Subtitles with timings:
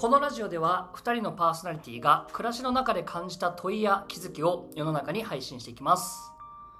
[0.00, 6.32] このラジオでは2人のパーソナリティが暮らしの中で感じた問いや気づきを世の中に配信していきます。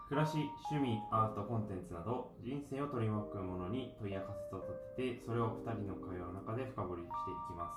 [0.08, 7.76] 暮らし、趣味、アート、コンテンツなど人生を取り巻くものに問いや仮説を立ててそれを2人の会話の中で深掘りしていきます。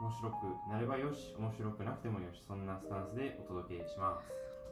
[0.00, 4.24] 面白くなればよし面白くなくてもよしそんなスタンスでお届けします。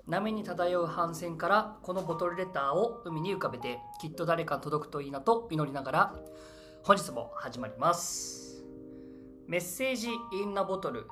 [0.08, 6.14] 波に漂う帆船からこのボトルレターを海に浮かべてきっと誰か届くといいなと祈りながら
[6.84, 8.45] 本日も始まります
[9.48, 11.06] メッセージインナボトル。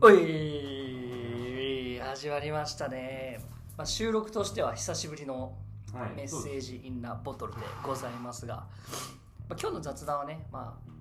[0.00, 3.40] おい始まりましたね、
[3.76, 5.58] まあ、収録としては久しぶりの
[5.92, 8.66] はいメッセージインナボトルでございますが、ま
[9.50, 10.92] あ、今日の雑談はね、まあ、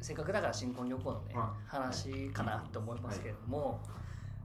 [0.00, 3.82] せっかくだから新婚旅行のね、は話かなと思いますけれども、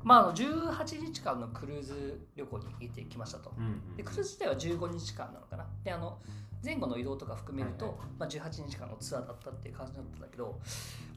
[0.03, 3.53] まあ、あの18日間のクルーズ旅行に行ってきましたと。
[3.95, 5.65] でクルーズ自体は15日間なのかな。
[5.85, 6.17] であの
[6.65, 10.59] 前後の移動とか含めると、まあ、18日間のツアーだったっていう感じだったんだけど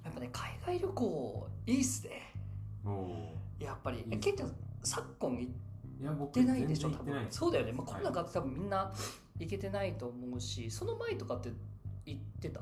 [0.05, 2.35] やっぱね海外旅行いいっすね。
[3.59, 4.05] やっぱり。
[4.21, 5.49] ケンちゃん昨今行
[6.25, 7.27] ってないでしょ多分。
[7.31, 8.03] そうだよね、まあ、こはい。
[8.05, 8.93] の中って多分みんな
[9.39, 11.51] 行けてないと思うしその前とかって
[12.07, 12.61] 行ってた？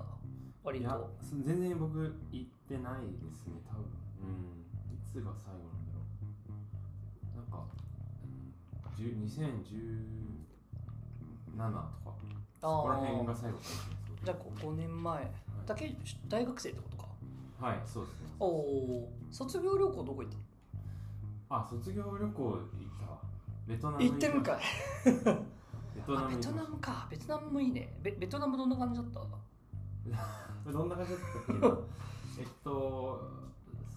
[0.65, 1.99] 割いやとそ全然僕
[2.33, 3.85] 行ってないですね多分。
[4.23, 4.31] うん。
[4.95, 6.01] いつが最後なんだろ
[7.35, 7.37] う。
[7.37, 7.65] なんか
[8.25, 8.29] うん。
[8.97, 11.63] 10 2017と
[12.11, 12.17] か
[12.61, 13.81] そこら辺が最後かもし
[14.25, 15.31] じゃあこう5年前。
[15.67, 15.95] だけ
[16.29, 17.67] 大学生ってことか。
[17.69, 18.27] はいそうですね。
[18.41, 20.37] おお卒業旅行どこ行って
[21.49, 22.61] あ卒業旅行行っ
[23.05, 23.11] た。
[23.13, 23.19] わ
[23.67, 24.61] ベトナム行ってるんかい。
[25.05, 25.13] ベ
[26.03, 27.07] トナムあベトナムか。
[27.11, 27.93] ベトナムもいいね。
[28.03, 29.21] ベベトナムどんな感じだった？
[30.65, 31.69] ム どんな感じだったっけな？
[32.39, 33.31] えっと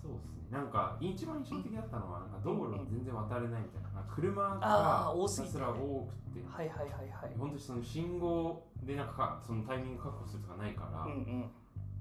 [0.01, 0.39] そうですね。
[0.51, 6.45] なんか一番印象的だったのはなんか道路全然渡れないみたいな車が多すぎてひたすら多くて。
[6.47, 7.35] はいはいはいはい。
[7.37, 11.49] 本当にその信号でなんかそのタイミング確保するとかないから、うんうん。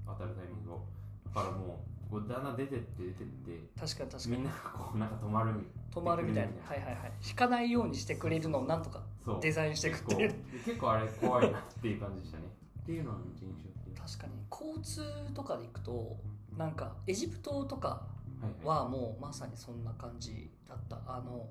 [0.05, 0.85] 渡るタイミングを。
[1.33, 4.35] だからもうこうだんだん出てって出てって確かに確かに。
[4.37, 6.51] みんながこうなんか止まるみ止まるみたいな。
[6.67, 7.11] はいはいはい。
[7.27, 9.03] 引かないようにしてくれるのをなんとか
[9.41, 10.33] デザインしていくっていう
[10.65, 12.45] 結構あれ怖いなっていう感じでしたね。
[12.81, 13.45] っていうのは印象
[13.85, 13.99] 的。
[13.99, 14.33] 確かに。
[14.49, 15.03] 交通
[15.35, 16.17] とかで行くと
[16.57, 17.87] なんかエジプトとか
[18.41, 20.97] はいはもうまさにそんな感じだった。
[21.05, 21.45] あの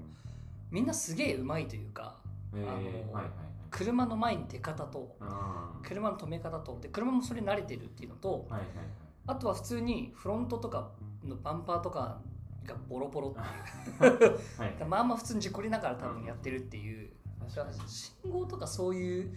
[0.70, 2.16] みんなすげえうまいというか
[2.54, 3.30] えー、あのはいはいはい。
[3.70, 8.86] 車の前に出方とあ車の止め方とで車もそれ慣れてるっていうのとーはいはいはい。
[9.26, 10.90] あとは普通にフロントとか
[11.22, 12.18] のバンパーとか
[12.64, 14.38] がボロボロっていう。
[14.58, 17.10] はい まあまあ普通に事故りながら多分やってるっていう。
[17.40, 17.88] 確かに。
[17.88, 19.36] 信号とかそういう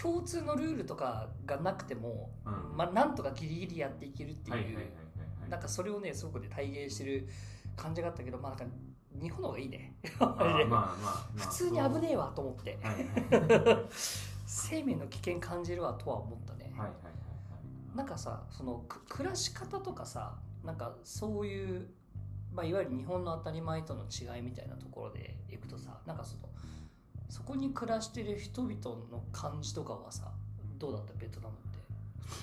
[0.00, 4.78] 共通のルールとかがなくても、うんまあ、なんとかギリギリやっていけるっていう、
[5.48, 7.28] なんかそれをねすごくね体現してる
[7.76, 8.64] 感じがあったけどまあなんか
[9.20, 9.94] 日本の方がいいね。
[11.36, 12.78] 普通に危ねえわと思って。
[14.46, 17.12] 生命の危険感じるわとは思ったね、はいはいはい
[17.96, 21.88] なんかさそのく暮らし方とかさなんかそういう、
[22.54, 26.48] まあ、いわゆる日本の当たり前との違いみたいなところでいくとさなんかその
[27.28, 28.76] そこに暮らしてる人々
[29.10, 30.30] の感じとかはさ
[30.78, 31.12] どうだった？
[31.18, 31.78] ベトナムって。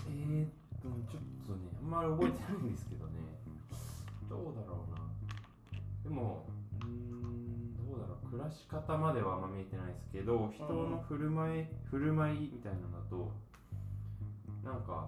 [0.09, 0.49] えーっ
[0.81, 3.11] とちょっとねあんまり覚えてないんですけどね。
[4.29, 4.97] どうだろうな。
[6.03, 6.45] でも
[8.35, 13.31] 暮らし方まではあんま見えてないですけど人の振る舞い、振る舞いみたいなのだと
[14.59, 15.07] なんか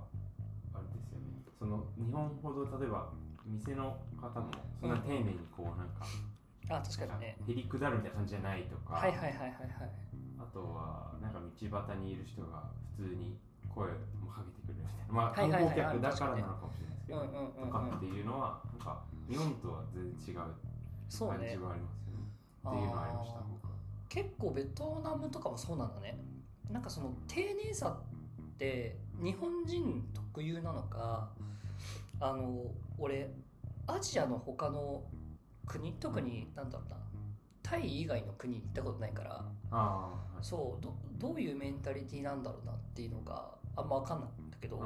[0.72, 1.44] あれですよね。
[1.60, 3.12] その日本ほど例えば
[3.44, 4.48] 店の方も
[4.80, 6.08] そんな丁寧にこうなんか、
[6.72, 7.36] あ確かにね。
[7.48, 9.92] へりくだるみたいな感じじゃないとか、はいはいはいはいはい。
[10.40, 12.64] あとはなんか道端にいる人が
[12.96, 13.36] 普通に
[13.68, 13.92] 声
[14.24, 15.12] もかけてくれるみたいな。
[15.12, 17.20] まあ観光客だからなのかもしれないですけど、
[17.60, 20.56] とかっていうのはなんか日本とは全然違う
[21.28, 22.07] 感じはあります
[22.70, 23.38] っていうのはありました。
[24.10, 26.18] 結構ベトナムとかもそうなんだね。
[26.72, 31.30] なんかその丁寧さって日本人特有なのか
[32.20, 32.66] あの
[32.98, 33.32] 俺
[33.86, 35.04] アジアの他の
[35.66, 36.98] 国特に何だろうな
[37.62, 44.84] タイ以外の国に行ったことないからああそうどどういうメンタリティーなんだろうなっていうのがあんま分かんないんだけど、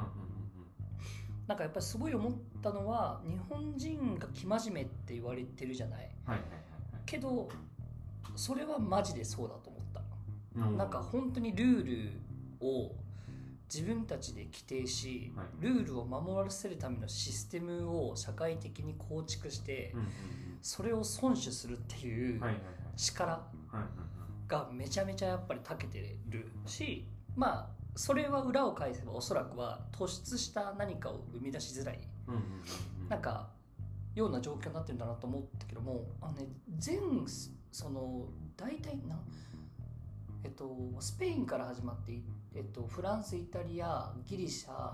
[1.46, 2.32] なんかやっぱりすごい思っ
[2.62, 6.10] たのは日本人が生真面目って言われてるじゃない。
[7.06, 7.48] けど
[8.36, 10.00] それはマジでそうだと思った。
[10.00, 12.10] はいなんか本当にルー
[12.60, 12.92] ルを
[13.72, 15.46] 自分たちで規定し、はい。
[15.60, 20.06] ルールを守らせるためのシステムを社会的に構築して、うんうん
[20.62, 22.40] それを遵守するっていう
[22.96, 23.42] 力
[24.46, 27.04] がめちゃめちゃやっぱり長けてるし
[27.34, 31.98] まあそれは裏を返せばおそらくは突出した何かを生み出しづらい。
[32.28, 32.46] うんうんうん
[33.02, 33.08] うん。
[33.08, 33.50] なんか
[34.14, 36.46] ような状況になってるんだなと思ったけどもあの、ね、
[36.78, 37.26] 全
[37.72, 38.26] その
[38.56, 39.18] 大体な
[40.44, 42.22] えっとスペインから始まってイ
[42.54, 44.92] えっと、フランスイタリアギリシャ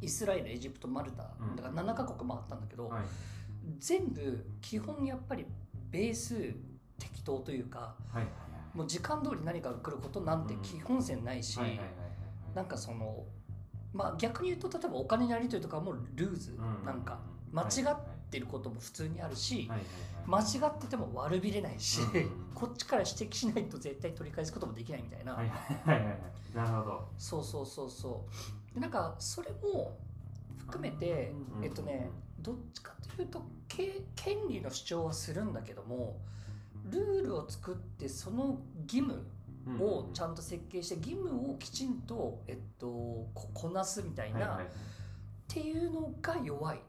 [0.00, 1.56] イスラエルエジプトマルタうん。
[1.56, 3.02] だから7カ国回ったんだけど、はい。
[3.78, 5.46] 全部基本やっぱり
[5.90, 6.54] ベース
[6.98, 8.26] 適当というかはいはい
[8.74, 11.60] もう時間通り何かが来ることなんて基本線ないし、
[12.54, 13.26] なんかその
[13.92, 16.86] まあ逆に言うと例えばお金のやり取りとかもルーズ、うん。
[16.86, 17.18] なんか
[17.52, 17.96] 間違っ
[18.32, 19.70] てることも普通にあるし、
[20.26, 22.00] 間はい違ってても悪びれないし、
[22.54, 25.98] こっちから指摘しないと絶対取り返すこともできないみたいな、はいはい。
[25.98, 26.18] はいはい
[26.54, 27.08] なるほど。
[27.16, 28.26] そうそうそうそ
[28.70, 28.74] う。
[28.74, 29.98] でなんかそれも
[30.58, 36.20] 含めて、うんえっとねどっちかというとけ権利の主張はするんだけども
[36.90, 39.24] ルールを作ってその義務
[39.80, 44.60] をちゃんと設計して義務をきちんと、えっと、ここなすみたいな、っ
[45.46, 46.80] ていうのが弱い、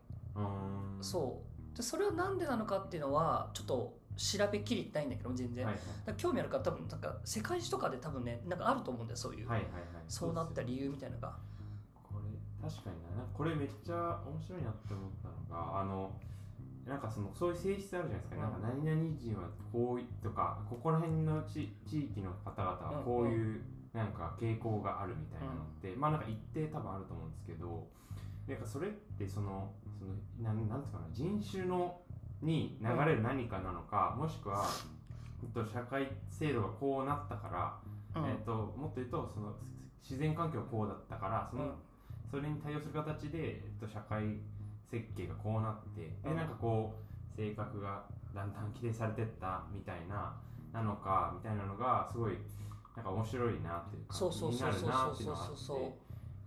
[1.01, 1.41] そ
[1.73, 1.77] う。
[1.77, 5.75] でそれは何でなのかっていうのはちょっと調べきれてないんだけど全然、はい
[6.17, 9.73] 興味あるから多分なんか世界史とかで多分ねなんかあると思うんだよそういう、はいはいはい。
[9.73, 11.35] はいそうなった理由みたいなのが。
[12.03, 15.11] これ確かになこれめっちゃ面白いなって思っ
[15.49, 16.11] たのがあの
[16.85, 18.41] なんかそのそういう性質あるじゃないですか、うん。
[18.41, 23.61] なんか何々人はこういとかここら辺の地地域の方々はこういう
[23.93, 27.87] なんか傾向があるみたいなのって、まあなんか一定多分あると思うんですけど
[28.47, 32.01] なんかそれってそのそのなんなんていうかな人種の
[32.43, 34.65] に流れる何かなのか、もしくは、
[35.41, 37.79] えっと、社会制度がこうなったか
[38.15, 38.29] ら、うん。
[38.29, 39.55] えっと、もっと言うとその
[40.03, 41.71] 自然環境がこうだったからその、うん。
[42.29, 44.37] それに対応する形で、えっと、社会
[44.91, 46.35] 設計がこうなってでうん。
[46.35, 48.03] なんかこう性格が
[48.35, 50.35] だんだん規定されてったみたいな
[50.73, 52.37] なのかみたいなのがすごい
[52.95, 54.89] なんか面白いなっていうかそうそう気になるそうそう。
[54.89, 56.02] なっていうのがあそうそうって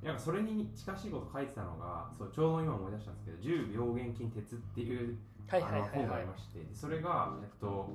[0.07, 5.19] なんかそれに近しいこと書いてたのがそうちょうど今思い出したんですけど「10病原菌鉄」っていう
[5.51, 5.71] 本があ
[6.15, 7.91] はいりましてでそれがえっと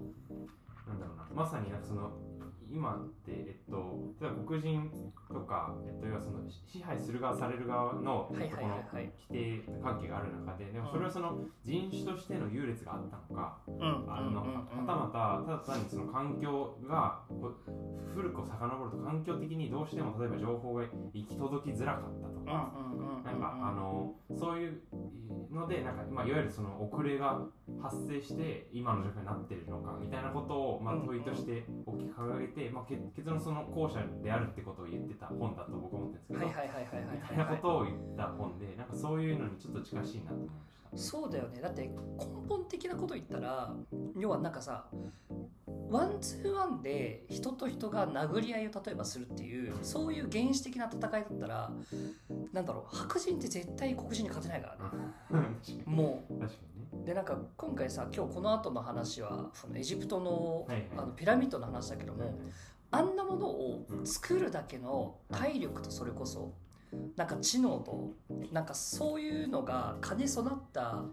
[0.86, 2.12] なんだろうなまさになんかその
[2.74, 4.90] 今ってえっと例えば黒人
[5.30, 14.06] とかえっと要はその支配する側される側のこの規定関係がある中ででもそれはその人種としての優劣があったのかうん。
[14.08, 17.20] あのはたまたただ単にその環境が
[18.14, 20.84] 古くを遡ると環境的にどうしても例えば情報が
[21.14, 22.74] 行き届きづらかったとか
[23.24, 24.82] なんかあのそういう
[25.52, 27.42] のでなんか、まあ、いわゆるその遅れが
[27.82, 36.40] 発生して今の状況になってるのかみたいなことを、まあ、問いとして大きく掲げて、まあ、け結論その後者であるってことを言ってた本だと僕は思ってるんですけど、
[37.12, 40.71] みたいなことを言った本でなんかそういうのにちょっと近しいなと思いました。
[40.96, 41.62] そうだよね。
[41.62, 41.94] だって根
[42.48, 43.74] 本的なこと言ったら
[44.18, 44.86] 要はなんかさ
[45.90, 51.72] ワンツーワンで人と人が殴り合いを例えばするっていうそういう原始的な戦いだったら
[52.54, 54.76] なんだろう白人って絶対黒人に勝てないか
[55.32, 55.82] らね。
[55.86, 57.06] もう。
[57.06, 60.68] でなんか今回さ今日この後の話はそのエジプトの
[60.98, 62.38] あのピラミッドの話だけども
[62.92, 66.52] あんなものを作るだけの体力とそれこそ
[67.16, 68.14] なんか知能と
[68.52, 71.04] なんかそういうのが兼ね備った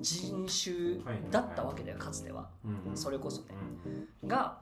[0.00, 0.98] 人種
[1.30, 2.48] だったわけだよかつては。
[2.94, 3.48] それこそね。
[4.22, 4.28] うん。
[4.28, 4.58] が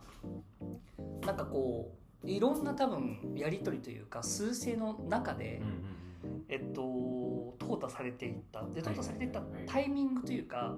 [1.24, 1.92] なんかこ
[2.24, 5.60] ういろんな多分やり取りというか数勢の中で
[6.48, 6.82] えっと
[7.58, 8.62] 淘汰されていった。
[8.62, 10.76] で淘汰されていったはいタイミングというか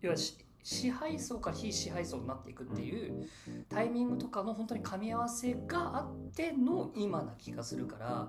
[0.00, 3.26] 要はし支配層から非支配層になっていくっていう
[3.68, 8.28] タイミングとかの本当に噛み合わせがあっての今な気がするから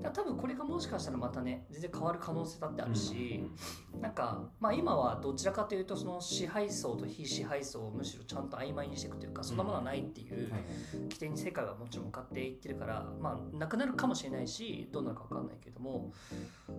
[0.00, 3.44] だ多分これがもしかしたらまたね全然変わる可能性だってあるし
[4.00, 10.50] なんかまあ今はどちらかというとその支配層と非支配層をむしろちゃんと曖昧にしていくというかそんなものはないっていう
[11.02, 16.12] 規定に世界はもちろん向かっていってるからまあなくなるかもしれないしどうなるか分かんないけども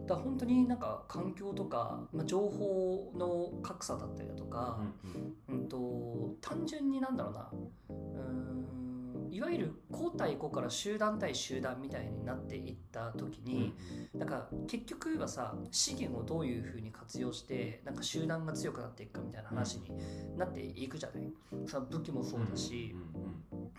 [0.07, 5.61] だ本当になんか環境とか、まあ、情報の格差だったりだとか、うんうん。
[5.61, 7.49] うん、と単純になんだろうな
[7.89, 8.92] うーん
[9.33, 13.73] いわゆる個対個から集団対集団みたいになっていった時に、
[14.13, 21.33] なんか結局はさ資源をどういうふうに活用してなんか集団が強くなっていくかみたいな話になっていくじゃない、
[21.65, 22.95] その武器もそうだし、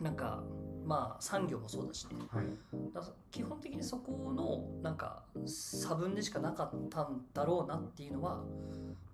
[0.00, 0.42] なんか
[0.84, 2.14] まあ産業もそうだしね。
[2.92, 8.42] だ基本的にそこのなんか差分でしかなかったんだろうなっていうのは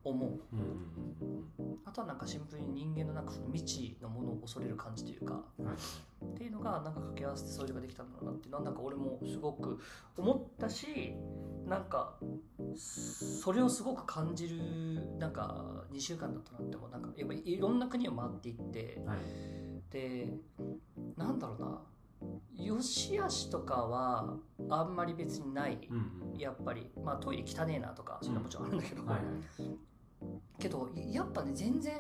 [0.05, 0.29] 思う。
[0.29, 5.43] うんうんうんあとはなんかシンプルに人間のなんかその未知のものを恐れる感じというか。
[6.23, 9.79] っていうのがなんか掛け合わせてそれができたんだろうなっていうのはなんか俺もすごく
[10.19, 11.15] 思ったし
[11.67, 12.15] なんか
[12.77, 19.01] それをすごく感じるなんか2週間だったなってもなんかやっぱりいろんな国を回っていって。
[19.07, 19.19] はい
[19.91, 20.33] で
[21.17, 21.83] なんだろうな。
[22.57, 24.37] 良し悪しとかは
[24.69, 25.79] あんまり別にない。
[25.91, 26.39] うんうん。
[26.39, 26.91] やっぱり。
[27.03, 29.90] まあトイレ汚ねえなとかそれはもちろんあるんだけど、はいはい
[30.59, 31.95] けどやっぱね全然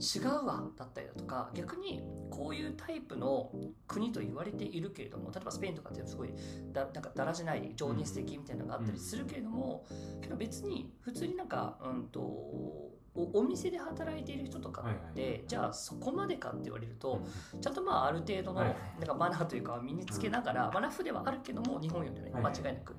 [0.00, 3.50] 違うわだったりだとか逆にこういうタイプの
[3.86, 6.34] 国と言われているけれども例えばスペインとかってすごい
[6.72, 9.84] だなんかだらしない情熱的みたいなのがあったりするけれども、
[10.20, 15.44] けど別に普通になんか、うんと、おお店で働いている人とかって、はいはいはい。
[15.46, 17.20] じゃあそこまでかって言われると、
[17.54, 17.60] うん。
[17.60, 18.74] ちゃんとまあある程度のなん
[19.06, 22.96] かマナーというか身につけながら、まあ、ラフではあるけども日本よりねはいはい間違いなく、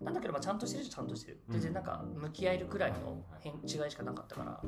[0.00, 1.40] なんだけどまあちゃんとしてる人ちゃんとしてる。
[1.48, 4.60] 全然なんか向き合えるくらいの変違いしかなかったから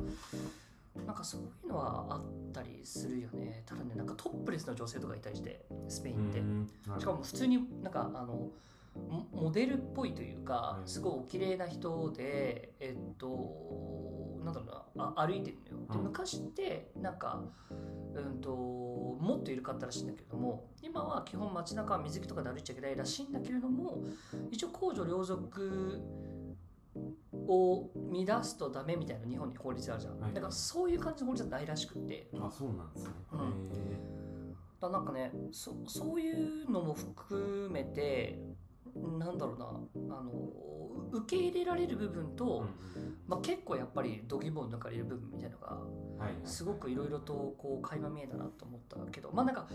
[1.04, 2.22] なんかそういうのはあっ
[2.52, 3.64] たりするよね。
[3.66, 6.68] ただねなんかトップレスの女性とかいたりしてスペインって、うん。
[7.00, 8.48] しかも普通になんかあの
[8.96, 10.88] モモデルっぽいというかうん。
[10.88, 15.86] すごいお綺麗な人でえっとなんだろうなあ歩いてるのよ。
[15.90, 16.04] でうん。
[16.04, 17.42] 昔ってなんか
[18.14, 23.98] うんともっといるかったらしいんだけれども今は基本街中は水着とかで歩いちゃいけないらしいんだけれども
[24.50, 26.00] 一応公序良俗
[27.48, 27.90] を
[28.26, 30.32] 乱すとダメみたいな日本に法律あるじゃん、はい。
[30.32, 32.28] だからそういう感じの法律はないらしくって。
[32.38, 33.38] あそうなんですね、うん。
[33.40, 34.14] へ
[34.80, 38.38] だなんかねそそういうのも含めて
[38.94, 40.16] なんだろうな。
[40.16, 40.32] あの
[41.12, 42.68] 受け入れられる部分と、ーうんうん。
[43.26, 45.68] まあ、結構やっぱり度肝を抜かれる部分みたいなのが
[46.24, 46.40] はいはい。
[46.44, 49.30] すごくいろいろとこう垣間見えたなと思ったけど。
[49.32, 49.68] まあなんか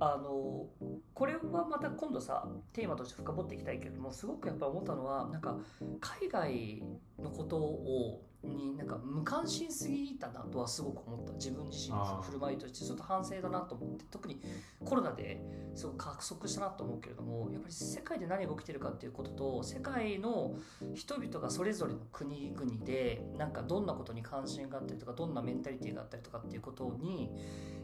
[0.00, 0.66] あの
[1.14, 5.56] これはまた今度さテーマとして深掘っていきたいけれどもすごくやっぱ思ったのはなんか
[6.00, 6.82] 海外
[7.20, 11.32] のことをになんか無関心すぎたなとはすごく思った。
[11.34, 14.04] 自分自身の振る舞いとしてちょっと反省だなと思って。
[14.10, 14.40] 特に
[14.84, 15.40] コロナで
[15.74, 20.54] すごく加速したなと思うけれどもやっぱり世界で何が起きてるかっていうことと世界の
[20.94, 27.30] 人々がそれぞれの国々でなんかどんなことに関心があったりとかどんなメンタリティーがあったりとかっていうことに、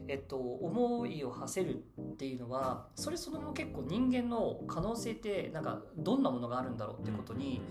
[0.07, 7.61] えっと、思いを馳せるっていうのはそれそのもの結構人間の可能性ってなんかどんなものがあるんだろうってことに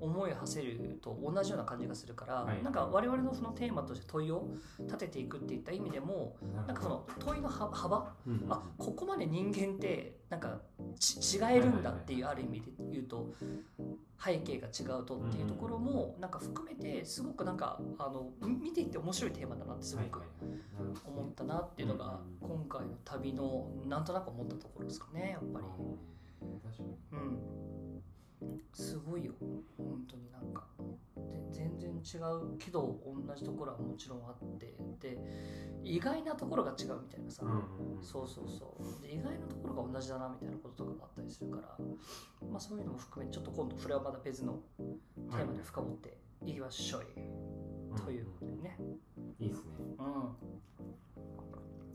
[0.00, 4.48] 思いを馳せると同じような感じがするから、はいなんか我々のそのテーマとして問いを
[4.80, 8.14] 立てていくっていった意味でもなんかその問いのは幅？
[8.26, 10.60] うんうんあここまで人間ってなんか
[10.98, 13.32] ち違えるんだっていうある意味で言うと
[14.22, 20.22] 背景が違うとっていうところもなんか含めてすごくなんかあのみ見ていって面白いテーマだなってすごく
[21.06, 25.66] 思ったなっていうのがうん今回の旅のなんとなく思ったところですかねやっぱり。
[27.12, 28.02] うん
[28.72, 29.32] すごいよ。
[29.76, 30.66] 本当になんか。
[31.16, 34.76] で全然違うけど同じところはもちろんあって。
[35.00, 35.18] で
[35.82, 38.02] 意外なところが違うみたいなさ、うんうんうん。
[38.02, 39.02] そうそうそう。
[39.02, 41.76] で意外なところが同じだなみたいなこととかがあったりするから、
[42.48, 46.16] まあ、そういうのも含めちょっと今度それはまた別のテーマで深掘って
[46.46, 47.20] いきましょう、う
[47.94, 48.76] んということでね。
[49.40, 49.64] いいですね。
[49.98, 50.06] うん。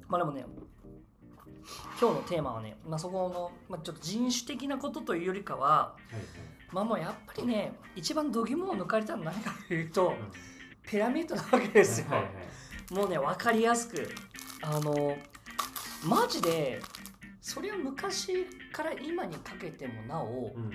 [0.08, 0.46] まあでもね
[2.00, 6.24] 今日のテーマはね、まあ、そこの、まあ、ちょっと人種的なことというよりかははいはい。
[6.72, 10.16] まあもうやっぱりね一番度肝を抜かれたのは何かというとうん。
[10.88, 12.32] ピラミッドなわけですよ、はいはい
[12.92, 14.08] もうね分かりやすく
[14.62, 15.18] あの
[16.04, 16.80] マジで
[17.42, 20.70] それは昔から今にかけてもなおうん。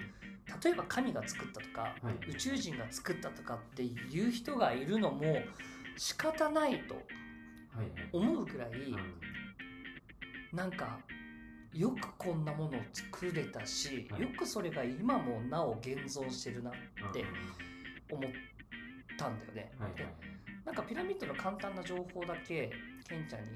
[0.65, 2.31] 例えば神が作ったとかはい。
[2.31, 5.37] 宇宙人が作ったとかっていう人がいるのも
[5.97, 7.05] 仕方ないとはい
[7.79, 8.09] はい。
[8.13, 8.97] 思うくらいうん
[10.53, 10.99] なんか
[11.73, 14.23] よくこんなものを作れたしはい。
[14.23, 16.73] よくそれが今もなお現存してるなっ
[17.13, 17.25] て
[18.11, 18.31] 思っ
[19.17, 19.73] たんだよね。
[19.97, 20.07] で
[20.65, 22.71] なんかピラミッドの簡単な情報だけ
[23.09, 23.49] ケンちゃんに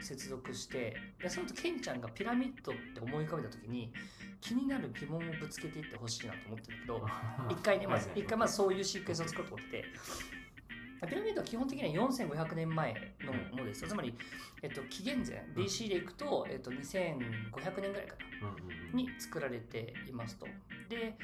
[0.00, 3.92] 接続してでその後ケンちゃんがピラミッドって思い浮かべた時に
[4.40, 7.06] 気になる疑問をぶつけていってほしいなと思ってるんだけど
[7.50, 9.88] 一回ねまず一回まずそういうシークエンスを作ろうと思ってて
[11.06, 13.88] ピラミッドは基本的には4500年前のものですよ。
[13.88, 14.14] つまり、
[14.62, 18.16] えっと、紀元前 BC でいくと、えっと、2500年ぐらいか
[18.92, 20.46] なに作られていますと。
[20.88, 21.16] で、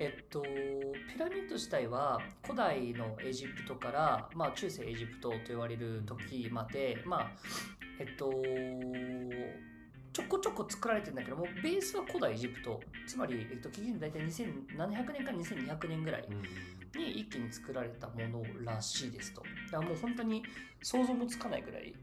[0.00, 7.30] えっと、ピラミッド自体は古代のエジプトから、まあ、中世エジプトと言われる時まで、まあ
[8.00, 8.32] えっと、
[10.12, 12.80] ちょこちょこ作られてるんだけどもベースは古代エジプト。
[13.06, 16.28] つまり、えっと、紀元大体2700年から2200年ぐらい
[16.98, 19.42] に一気に作られたものらしいですと。
[19.70, 20.42] だからもう本当に
[20.82, 21.94] 想像もつかないぐらい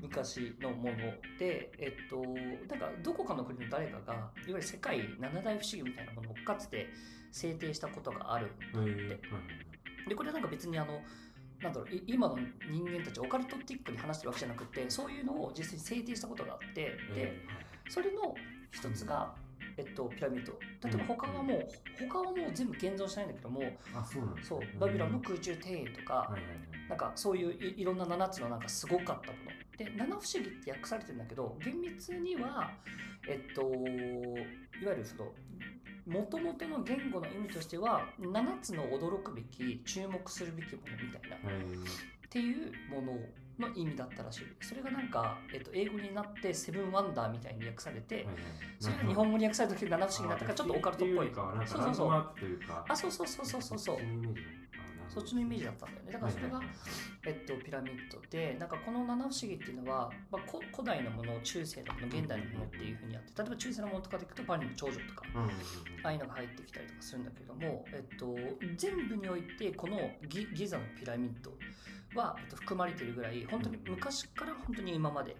[0.00, 0.96] 昔のもの
[1.38, 2.22] で、えっと、
[2.68, 6.88] なんかどこかの国の誰かがいわゆる世界七大不思議みたいなものをかつて
[7.30, 11.00] 制定したことがあるうんへーはいはいでこれなんか別にあの
[11.62, 12.38] なんだろうい今の
[12.70, 16.82] 人間たちオカルトティックに話してるわけじゃなくてそういうのを実際に制定したことがあって。
[16.82, 17.46] でえ
[17.88, 18.34] それの
[18.70, 19.34] 一つが、
[19.76, 20.52] えっと、ピラミッド。
[20.88, 26.34] 例えば他はもう他はもう全部現存しないんだけどもーあそうなんそうねバビロンの空中庭園とか、
[26.88, 29.50] なんかそういういいろんな7つのなんかすごかったもの。
[29.76, 32.70] で七不思議って訳されてるんだけど厳密には
[33.26, 35.32] えっといわゆるその
[36.06, 41.36] 元々の言語の意味としては7つの驚くべき注目するべきものみたいな。
[41.36, 42.04] っはい
[42.34, 43.12] ていうもの
[43.58, 44.46] の意味だったらしい。
[44.60, 48.26] それがなんか、えっと、英語になってセブンワンダーみたいに訳されて、
[48.80, 51.30] それが日本語に訳された時七不思議になったからちょっとオカルトっぽい
[51.62, 52.08] あそうそうそう。
[52.88, 53.96] あそうそうそうそうそう
[55.08, 56.12] そっちのイメージだったんだよね。
[56.12, 56.60] だからそれが、
[57.26, 65.22] えっと、ピラミッドでなんかこの七不思議っていうのは、まあ、こ古代のもの中世のもの現代のものっていうふうにあって例えば中世のものとかでいくとパリの長女とか
[66.02, 68.36] ああいうのが入ってきたりとかするんだけども、えっと、
[68.76, 71.52] 全部においてこのギギザのピラミッド
[72.14, 75.36] は、えっと、含まれているぐらい本当に昔から本当に今まで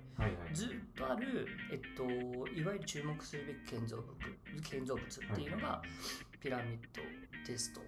[0.52, 2.04] ずっとある、えっと、
[2.50, 4.06] いわゆる注目するべき建造物
[4.62, 5.82] 建造物っていうのが
[6.40, 7.00] ピラミッド
[7.46, 7.80] ですと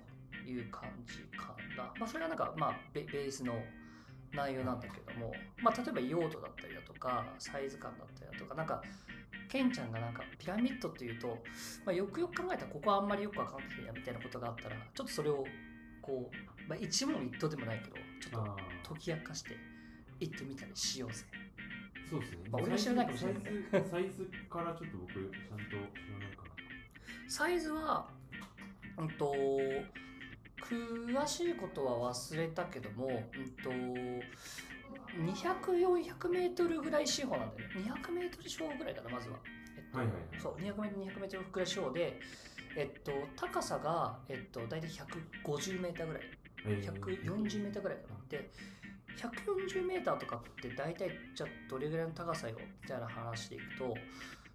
[0.50, 3.54] いう感じかな、まあ、それがなんか、まあ、ベベースの
[4.32, 8.82] 内容なんだけども、まあ、例えば用途だったりだとかサイズ感だったりだとかなんか
[9.48, 11.38] ケンちゃんがなんかピラミッドっていうと、
[11.84, 15.44] まあ、よくよく考えたらここはあんまりよくわかんないやみたいなことがあったらちょっとそれを
[16.02, 19.56] こう、まあ、一問一答でもないけどちょっあと解き明かして
[20.20, 21.24] いってみたりしようぜ。
[22.06, 22.38] ーそうですね。
[22.50, 23.42] まあ俺は知らないかもしれない。
[23.42, 26.44] サイズサイズからちょっと僕ちゃんと知らないか
[27.28, 28.08] サイズは、
[28.98, 29.34] うんと、
[30.68, 37.74] 詳しいことは忘れたけども、うんと、200、400メートルぐらい四方なんだよね。
[37.76, 39.38] 200メートル四方ぐらいだな、まずは。
[39.76, 42.20] えっと、はいはいはいそう、200メートル、200メートルぐらい四方で、
[42.76, 46.22] えっと、高さが、えっと、大体150メーターぐらい。
[46.66, 48.16] えー140メーターぐらいかな。
[48.28, 48.50] で、
[49.16, 52.56] 140メーターとかって大体じゃあどれぐらいの高さよ？
[52.82, 53.94] みたいな話でいくと、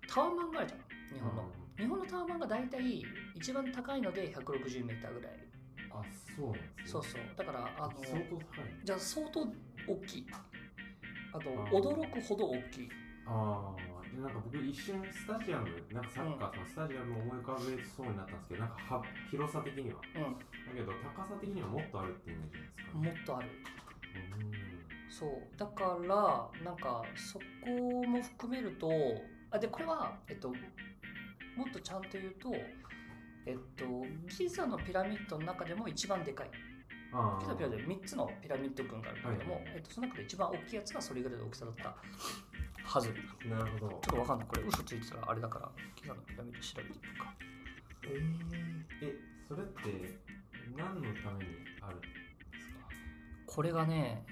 [0.08, 0.80] タワーマンがあるじゃん、
[1.18, 1.52] 日本の。
[1.78, 5.51] 日本のタワマンが大体一番高いので160メーターぐらい。
[5.94, 6.04] あ
[6.36, 7.22] そうなんですねそうそう。
[7.36, 9.42] だから、あの、相当高いじゃあ相当
[9.88, 10.28] 大きい。
[11.34, 12.90] あと、驚くほど大きい。
[13.26, 20.20] ああでなんか僕一瞬スタジアムなんかサッカーのスタジアムを思い浮かべそうになったんですけどなんかは広さ的にはう
[20.68, 22.98] だけど高さ的にはもっとあるってイメージですか？
[22.98, 22.98] ん。
[22.98, 23.50] もねっとある。
[23.50, 24.52] うん
[25.10, 25.58] そう。
[25.58, 27.70] だから、なんか、そこ
[28.08, 28.90] も含めると、
[29.52, 30.56] あ、で、これは、えっと、も
[31.70, 32.50] っとちゃんと言うと、
[33.46, 33.86] えっと、
[34.38, 36.52] ギザのピラミッドの中でも一番でかい。
[37.14, 41.96] あギザのピラミッド3つのピラミッド群があるんだけども、はいえっと、その中で一番大きいやつがそれぐらいの大きさだった
[42.84, 43.14] はず。
[43.46, 44.48] あなるほどちょっとわかんない。
[44.48, 47.34] これ嘘ついてたらあれだから、ギザのピラミッド調べてみようか。
[48.04, 49.16] えー、え
[49.48, 50.32] それって
[50.78, 52.22] 何のためにあるんです
[53.46, 54.26] これがね、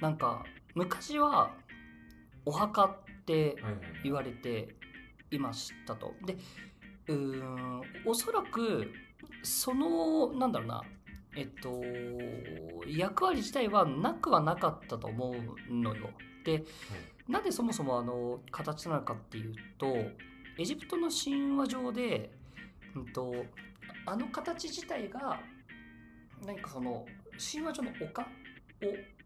[0.00, 1.54] なんか、昔は、
[2.46, 4.74] お墓ってかはいはい言われて
[5.30, 6.14] いましたと。
[6.24, 6.36] で、
[7.10, 8.90] うーん、おそらく、
[9.42, 10.82] その、なんだろうな、
[11.36, 11.80] えっと、
[12.86, 15.34] 役割自体はなくはなかったと思
[15.68, 16.10] うのよ。
[16.44, 16.64] で、
[17.30, 19.86] なんでそもそもあの形なのかっていうと
[20.58, 22.32] エジプトの神話上で、
[22.96, 23.32] うん、と
[24.04, 25.40] あの形自体が
[26.44, 27.06] 何かその
[27.52, 28.24] 神話上の丘を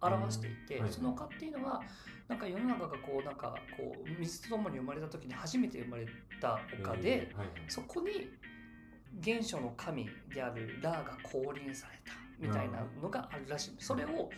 [0.00, 1.48] 表していて、その丘ってい。
[1.48, 1.82] うのは
[2.28, 6.06] なんか世の中がこうなんかこう水とともに生まれた時に初めて生まれ
[6.40, 7.30] た丘で、
[7.68, 8.30] そこに
[9.22, 14.30] 原初の神であるラーが降臨されたみたいなのがあるらしい、それを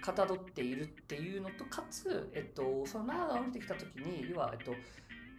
[0.00, 4.72] かたどっているっていうのとかつ、えっと、そのラーが降りてきた時に要は、えっと、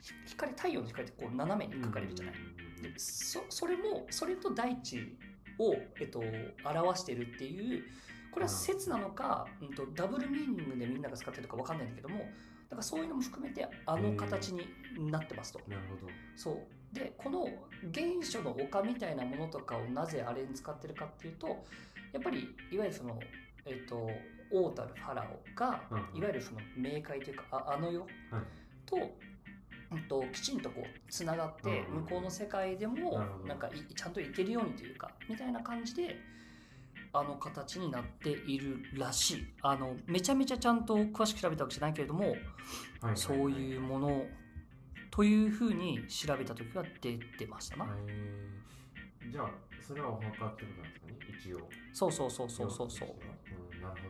[0.01, 2.35] ひ光太陽の光ってこう斜めに描かれるじゃない。
[2.81, 5.17] でそそれもそれと大地
[5.57, 6.23] を、えっと、
[6.63, 7.83] 表しているっていう
[8.39, 14.65] これは説なのか、うん、とダブルミーニングでみんなが使ってるか分かんないんだけどもだからそういうのも含めてあの形に
[15.11, 15.59] なってますと。
[15.67, 16.11] なるほど。
[16.37, 16.95] そう。
[16.95, 17.45] でこの
[17.93, 21.47] 原初の丘みたいなものとかをなぜあれに使ってるかっていうと
[22.13, 23.19] やっぱりいわゆるその
[23.65, 24.09] えっ、と
[24.51, 26.19] 王たるファラオが、うん。
[26.19, 28.09] いわゆるその冥界というかああの世はい。
[28.85, 28.95] と,、
[29.91, 36.15] うん、ときちんとこうつながって、うん向こうの世界でもなんかいちゃんといけるようにというかみたいな感じで
[37.11, 39.47] あの形になっているらしい。
[39.61, 42.35] あのめちゃめちゃちゃんと詳しく調べたわけじゃないけれども、
[43.01, 44.25] はいそういうもの
[45.11, 47.87] というふうに調べた時は出てましたな。
[48.07, 51.69] えーじゃあそれはお墓ってことなんですかね一応。
[51.93, 53.09] そうそうそうそうそうそう。
[53.09, 54.01] うん、なる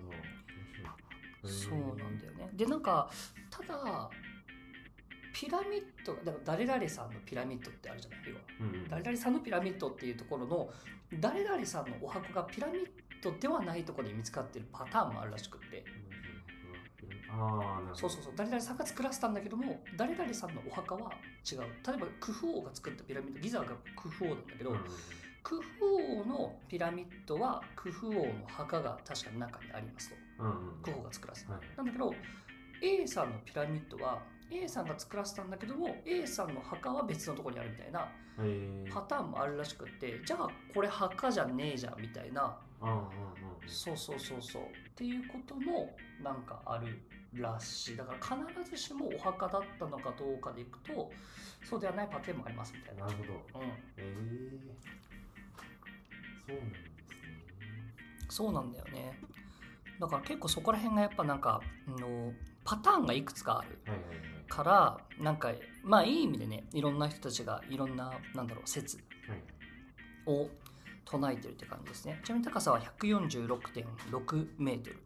[1.41, 1.49] ほど。
[1.49, 2.49] そうなんだよね。
[2.53, 3.09] でなんか
[3.49, 4.09] ただ
[5.33, 8.19] ピラミッドだから誰々さんのピラミッドってあるじゃない？
[8.29, 8.41] 要は。
[8.61, 8.89] うんうん。
[8.89, 10.69] 誰々さんのピラミッドっていうところの
[11.13, 12.85] 誰々さんのお墓がピラミッ
[13.23, 15.83] ドではないところで見つかってるパターンもあるらしくって。
[17.93, 18.33] そうそうそう。
[18.35, 21.11] 誰々さんが作らせたんだけども誰々さんのお墓は
[21.49, 21.59] 違う。
[21.59, 24.81] 例えばクフ王が作ったピラミッドギザがクフ王なんだけど、うんうん
[25.41, 30.15] クフ王のピラミッドはクフ王の墓が確か中にありますと。
[30.39, 31.53] うんうんクフ王が作らせた。
[31.53, 31.61] はい。
[31.77, 32.13] なんだけど
[32.83, 38.07] A さんのピラミッドは A さんが作らせたんだけども A さんの墓は別のところにあるみたいな
[38.93, 42.57] パターンもあるらしくってじゃあこれ墓じゃねえじゃんみたいな。
[43.67, 44.61] そうそうそうそう。
[44.63, 46.99] っていうこともなんかある
[47.33, 47.97] らしい。
[47.97, 51.11] だから必ずしもお墓だったのかどうかでいくと
[51.63, 53.05] そうではないパターンもありますみたいな。
[53.05, 53.59] なるほど。
[53.59, 53.67] うん。
[53.67, 53.73] へ
[56.47, 56.59] え
[58.29, 58.89] そうなんですね。
[58.89, 59.19] そうなんだよね。
[59.99, 62.31] だから結構そこら辺がやっぱなんかあの
[62.69, 63.79] パターンがいくつかある
[64.47, 65.51] からなんか
[65.83, 69.41] まあいい意味でねいろんな人たちがいろんななんだろう説はい。
[70.27, 70.47] を
[71.05, 72.21] 唱えてるって感じですね。
[72.23, 74.97] ちなみに高さは146.6メートル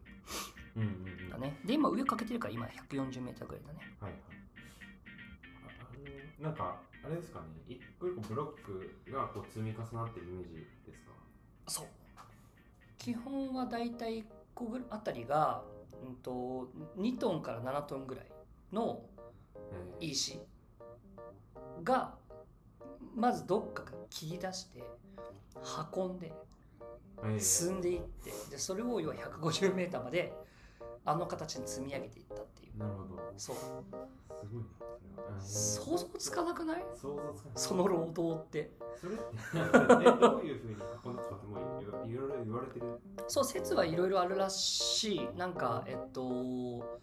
[1.30, 1.58] だね。
[1.64, 3.96] で今上かけてるから今140メートルぐらいだね。
[4.00, 4.12] はい
[6.38, 7.46] なんかあれですかね。
[7.66, 10.54] 一個一個ブロックがこう積み重なってるイメージ
[10.86, 11.12] ですか？
[11.68, 11.86] そう。
[12.98, 14.24] 基本はだいたい1
[14.54, 15.62] 個あたりが、
[16.06, 18.26] うん、と2トンから7トンぐらい
[18.72, 19.02] の
[20.00, 20.40] えー石
[21.82, 22.14] が
[23.14, 24.82] まずどっかから切り出して
[25.94, 26.32] 運んで
[27.22, 30.32] えー進んでいってでそれを要は 150m まで
[31.04, 32.42] あの形に積み上げていった
[32.78, 33.22] なるほど。
[33.36, 33.56] そう。
[33.56, 33.62] す
[34.52, 36.84] ごいなそれは想像つかなくない？
[36.94, 37.56] 想像つかない。
[37.56, 38.70] その労働って。
[39.00, 43.00] それってえどういうふうに運んだとかってもういろいろ言われてる？
[43.28, 45.28] そう説はいろいろあるらしい。
[45.36, 46.98] なんかえっと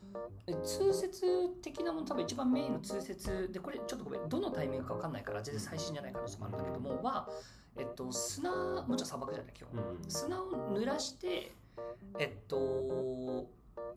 [0.47, 3.51] え通説的なもの多分一番メインの通説。
[3.51, 4.29] でこれちょっとごめん。
[4.29, 7.29] どのタイミングか分かんないから全然最新じゃない可能性もあるんだけどもは
[7.77, 9.81] えっと砂もちろん砂漠じゃない基本。
[9.81, 10.09] うんうん。
[10.09, 11.51] 砂を濡らして
[12.17, 13.47] えっと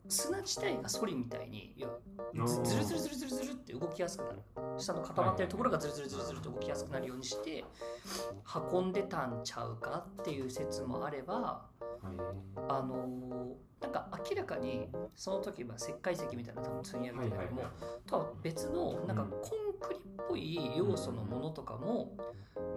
[0.07, 1.87] 砂自体がソリみたいにいや
[2.45, 4.39] ずずるずるずるずるずるって動きやすくなる。
[4.77, 7.63] 下の固まってるところがずるずるずるずると動きやすくなるようにして
[8.71, 11.74] 運んでたんちゃうかっていう説もあればはい
[12.67, 17.61] あのーなんか明らかにその時は石灰石みたいなの多分積み上げてたけども、
[18.07, 19.29] とは別のなんかうん。
[19.29, 19.39] コン
[19.79, 22.17] クリっぽい要素のものとかも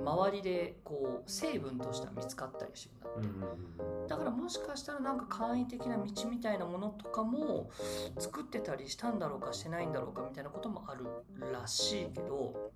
[0.05, 4.09] 周りでこう成分としては見つかったりしてるんだって。
[4.09, 7.71] だからもしかしたらなんか簡易的な道みたいなものとかも
[8.19, 11.07] 作ってたりしたんだろうかしてないんだろうかみたいなこともある
[11.53, 12.71] らしいけど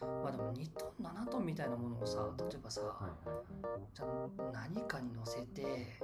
[0.00, 0.89] まあでも2トン7
[1.30, 2.86] トンみたいなものをさ例えばさ、は
[3.24, 3.40] いはい
[3.92, 5.98] じゃあ何かに乗せて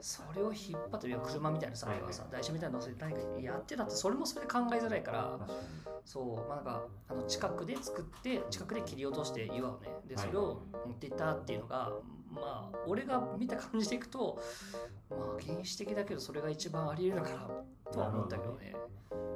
[0.00, 2.12] それを引っ張っていや車みたいなさ、はいはい。
[2.12, 5.38] さ台車みたいなの乗せて何かやってたってそれもそれで考えづらいから
[6.04, 11.92] そうまあなんかあの近くで作って近くで切り落として岩をねではいそれを持っていったっていうのが
[12.30, 14.40] まあ俺が見た感じでいくと
[15.10, 17.48] まあ原始的だけどそれが一番ありえるのかな
[17.92, 18.74] とは思ったけどね。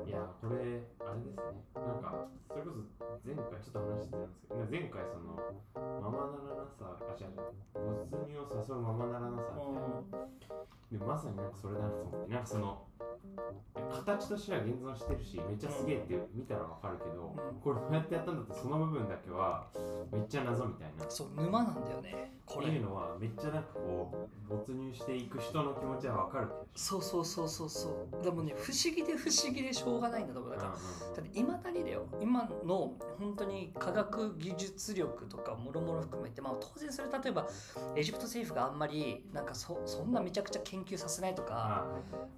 [0.06, 1.64] いやこれあれですね。
[1.74, 5.34] なんかそれこそ前回ちょっと話してるんですけど前回その
[6.00, 7.34] ままならなさあ違う
[8.10, 9.58] 没入を誘うままならなさ
[10.92, 12.86] でまさになんかそれだなと思ってなんかその
[13.90, 17.60] 形としては現存してるしめっちゃすげえって見たらわかるけど、うん。
[17.60, 19.66] これどうやってやったんだってその部分だけは
[20.12, 21.04] めっちゃ謎みたいな。
[21.08, 22.66] そう沼なんだよねこれ。
[22.68, 28.22] っていうのはめっちゃなんかこう没入していく人の気持ちはわかるそうそうそうそうそう。
[28.22, 30.52] でもね不思議で不思議でしょうがないんだと思う。
[30.52, 30.76] だからだ
[31.22, 32.06] っていまだにだよ。
[32.20, 37.48] 今の本当に科学技術力とかもろもろ含めて、まあ、当然それ例えば
[37.96, 41.86] エジプト政府があんまりなんかそそんなめちゃくちゃ研究させないとか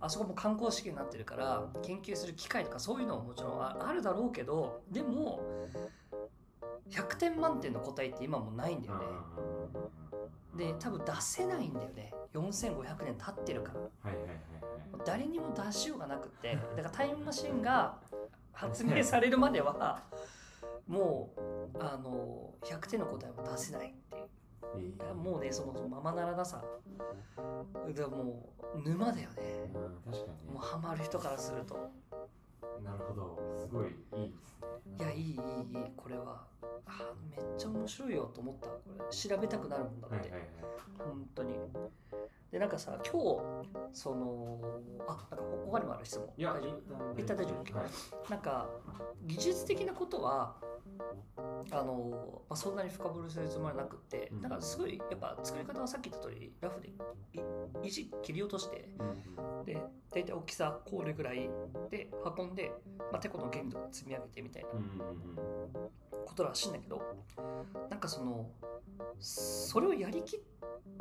[0.00, 5.40] ああそこも観光資源になってるから研究する機会とかそういうのももちろんああるだろうけどでも
[6.90, 9.04] 100点満点の答えって今もないんだよね
[10.56, 12.12] で多分出せないんだよね。
[12.34, 13.80] 4500年経ってるから。
[13.80, 15.02] はいはいはいはい。
[15.04, 16.56] 誰にも出しようがなくて。
[16.76, 17.98] だからタイムマシンが
[18.52, 20.02] 発明されるまでは
[20.86, 21.30] も
[21.74, 24.94] うあの100点の答えを出せないっていう。
[24.98, 25.14] えー。
[25.14, 26.62] もうねそのままならなさ。
[27.94, 29.70] でもう沼だよね。
[29.74, 30.52] うん確かにね。
[30.52, 31.90] もうハマる人からすると
[32.84, 33.38] なるほど。
[33.58, 34.96] すごいいいですね。
[34.98, 35.92] いやいいいいいい。
[35.96, 36.46] これは。
[36.86, 38.66] あめっちゃ面白いよと思った。
[38.68, 40.50] これ調べたくなるもんだって、はいはいはい。
[40.98, 41.54] 本当に
[42.56, 43.42] でなんかさ今日
[43.92, 44.58] その
[45.06, 46.26] あなんか他にもある質問。
[46.38, 47.20] いや大丈夫？
[47.20, 47.78] 一一旦大丈夫。
[47.78, 47.90] はい。
[48.30, 48.70] なんか
[49.26, 50.56] 技術的なことは
[51.70, 54.40] あの、まあ、そんなに深掘りするつもりはなくって、うん。
[54.40, 56.92] なんかすごいやっぱ作り方はさっき言った通りラフでい
[57.84, 59.66] 石切り落としてうん。
[59.66, 59.78] で
[60.10, 61.50] 大体大きさこれぐらい
[61.90, 62.72] で運んで、
[63.12, 64.70] まあ、てこの原理とか積み上げてみたいな
[66.24, 67.02] ことらしいんだけど
[67.90, 68.48] なんかその
[69.20, 70.40] それをやりきっ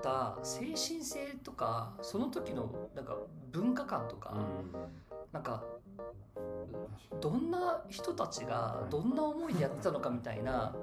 [0.02, 3.16] た精神性とかその時のなんか
[3.54, 4.82] 文化観とか、うん。
[4.82, 4.88] うん
[5.36, 5.62] なんか
[7.20, 10.74] どんな人たちがどんな思いでやってたのかみたいな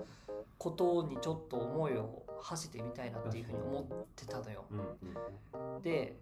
[0.59, 4.67] ことにちょっと思いを馳せてみたいなっていうふうに思ってたのよ。
[5.83, 6.19] で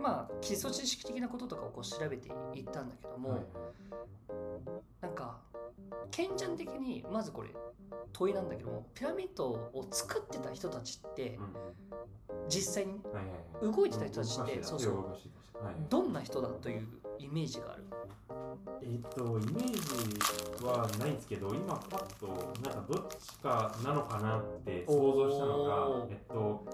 [0.00, 3.40] まあ基礎知識的なこととかをこう調べていったんだけども、はい。
[5.00, 5.38] なんか
[6.10, 7.48] 賢者的にまずこれ
[8.12, 11.54] 問いなんだけどもピラミッドを作ってた人たちってうん。
[12.48, 13.00] 実際に
[13.62, 15.18] 動いてた人たちってそうそう
[15.90, 16.86] どんな人だという
[17.18, 17.84] イメージがある？
[18.82, 22.26] えっとイメージはないんですけど今パッと
[22.62, 26.66] なんかどっちかなのかなって想像したのがえっと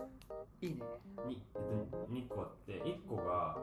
[0.61, 0.84] いいね
[1.27, 3.57] に、えっと、2個あって1個が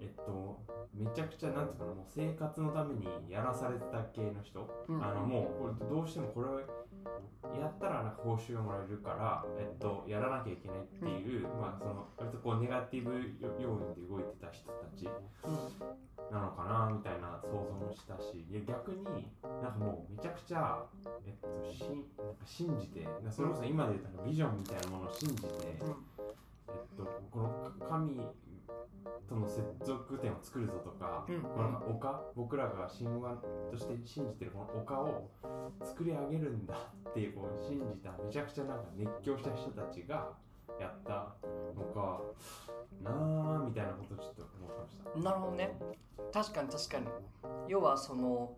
[0.00, 0.60] えっと
[0.94, 5.02] めちゃくちゃなんていうかなもう生活のためにやらされてた系の人、うん。
[5.02, 13.10] あのもうこれどうしてもこれをやったらなんか報酬がもらえるから、えっと、やらなきゃいけないっていう、まあその割とこうネガティブ
[13.58, 15.08] 要因で動いてた人たち
[16.30, 19.28] なのかなみたいな想像もしたしいや逆に
[19.62, 20.84] なんかもうめちゃくちゃ、
[21.26, 25.48] えっと、しなんか信じてなそれこそ今で言ったらビジョンみたいなものを信じて、
[25.80, 25.96] うん
[26.68, 28.20] えっと、この神
[29.28, 31.40] との接続点を作るぞとか、うん。
[31.42, 33.36] この丘僕らが神話
[33.70, 35.30] として信じてるこの丘を
[35.82, 36.74] 作り上げるんだ
[37.10, 40.30] っていうこう信じためちゃくちゃなんか熱狂した人たちが
[40.78, 41.34] やった
[41.76, 42.20] のか
[43.02, 45.30] なーみたいなことをちょっと思ってました。
[45.30, 45.76] なるほどね。
[46.32, 47.06] 確かに確かに。
[47.68, 48.52] 要はその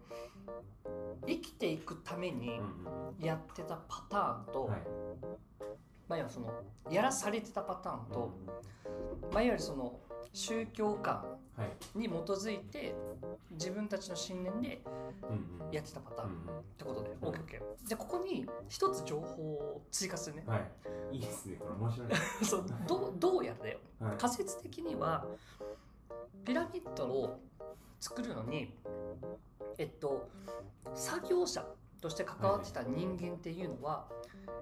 [1.27, 2.65] 生きていくためにうん
[3.19, 3.25] うん。
[3.25, 4.81] やってたパターンと、はい
[6.09, 6.53] まあ、要はその
[6.91, 8.31] やらされてたパターンと、
[9.33, 9.99] まあ、いわゆるその
[10.33, 11.25] 宗教観
[11.57, 11.99] はい。
[11.99, 12.97] に基づいて
[13.53, 14.83] 自分たちの信念で
[15.23, 15.73] うんうん。
[15.73, 16.65] やってたパターンっうん。
[16.77, 17.29] てことで、うん。
[17.29, 20.45] OKOK でここに一つ情報を追加するね。
[20.49, 20.71] うんはい。
[21.13, 21.57] いいですね。
[21.61, 22.09] これ面白い。
[22.45, 23.79] そうどうどうやらだよ。
[24.01, 24.17] はい。
[24.17, 25.25] 仮説的には
[26.45, 27.39] ピラミッドを
[28.01, 28.75] 作るのに
[29.79, 30.29] えっと
[30.93, 31.65] 作業者
[32.05, 34.05] として関わってた人間っていうのは、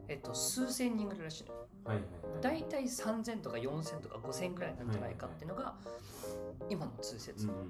[0.07, 1.51] えっと、数千人ぐらいらしいの。
[1.51, 2.41] よはいはいはい。
[2.41, 5.75] 大体3000とか4000とか5000ぐらいなんじゃないかっていうのが
[6.71, 7.67] 今の通説、うんうんうん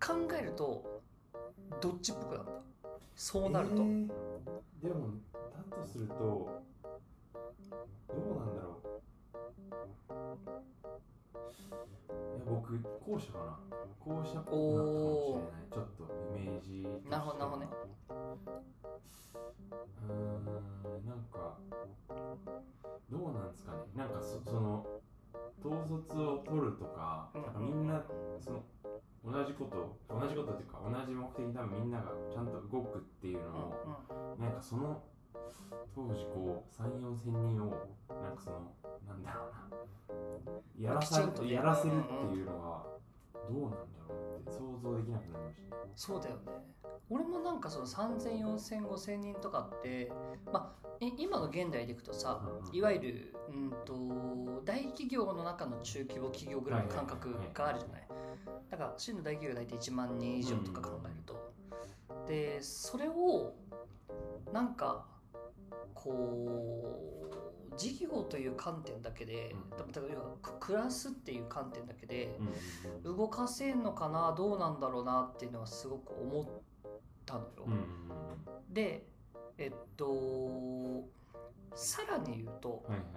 [0.00, 1.02] 考えると
[1.82, 2.50] どっちっぽくなった？
[3.14, 4.08] そうなると、えー
[4.82, 6.62] でもだとするとど
[8.14, 8.88] うなんだろう。
[12.14, 13.58] いや僕後者かな。
[13.98, 15.68] 後者っぽくなったかもしれない。
[15.70, 17.68] ちょっーなるほどなるほどね。
[20.08, 21.58] うーんなんか
[23.10, 23.78] どうなんですかね。
[23.96, 24.86] なんかそその
[25.60, 27.42] 統率を取るとか,、うん。
[27.42, 28.02] なんかみんな
[28.40, 28.62] その
[29.24, 35.02] 同じこと同じことっていうか同じ目的に多分みんながちゃんと動くっていうのを、なんかその
[35.94, 37.70] 当時こう3 4千人を
[38.22, 38.72] なんかその
[39.06, 39.68] なんだろうな。
[40.78, 42.86] やらさやらせるっていうのは
[43.48, 43.76] どうなんだ
[44.08, 45.92] ろうって想像できなくなりましたね。
[45.96, 46.42] そうだよね。
[47.10, 50.12] 俺もなんかその300040005000人とかって
[50.52, 58.08] まあい今の現代でいくとさうんうんいわゆるうんと大企業の中の中規模企業ぐらいの感覚があるじゃない。
[58.70, 61.52] だから真の大企業が大体1万人以上とか考えると、
[62.26, 63.54] でそれを
[64.52, 65.06] なんか
[65.94, 67.47] こう
[67.78, 72.38] 事業という観点だけで、うんだだから要はく暮らすっていう観点だけで
[73.04, 76.44] 動かせんのかなどうなんだろうなっていうのはすごく思っ
[77.24, 77.46] たのよ。
[78.70, 79.06] で
[79.56, 81.04] えっと
[81.74, 83.08] さらに言うとうんはいはい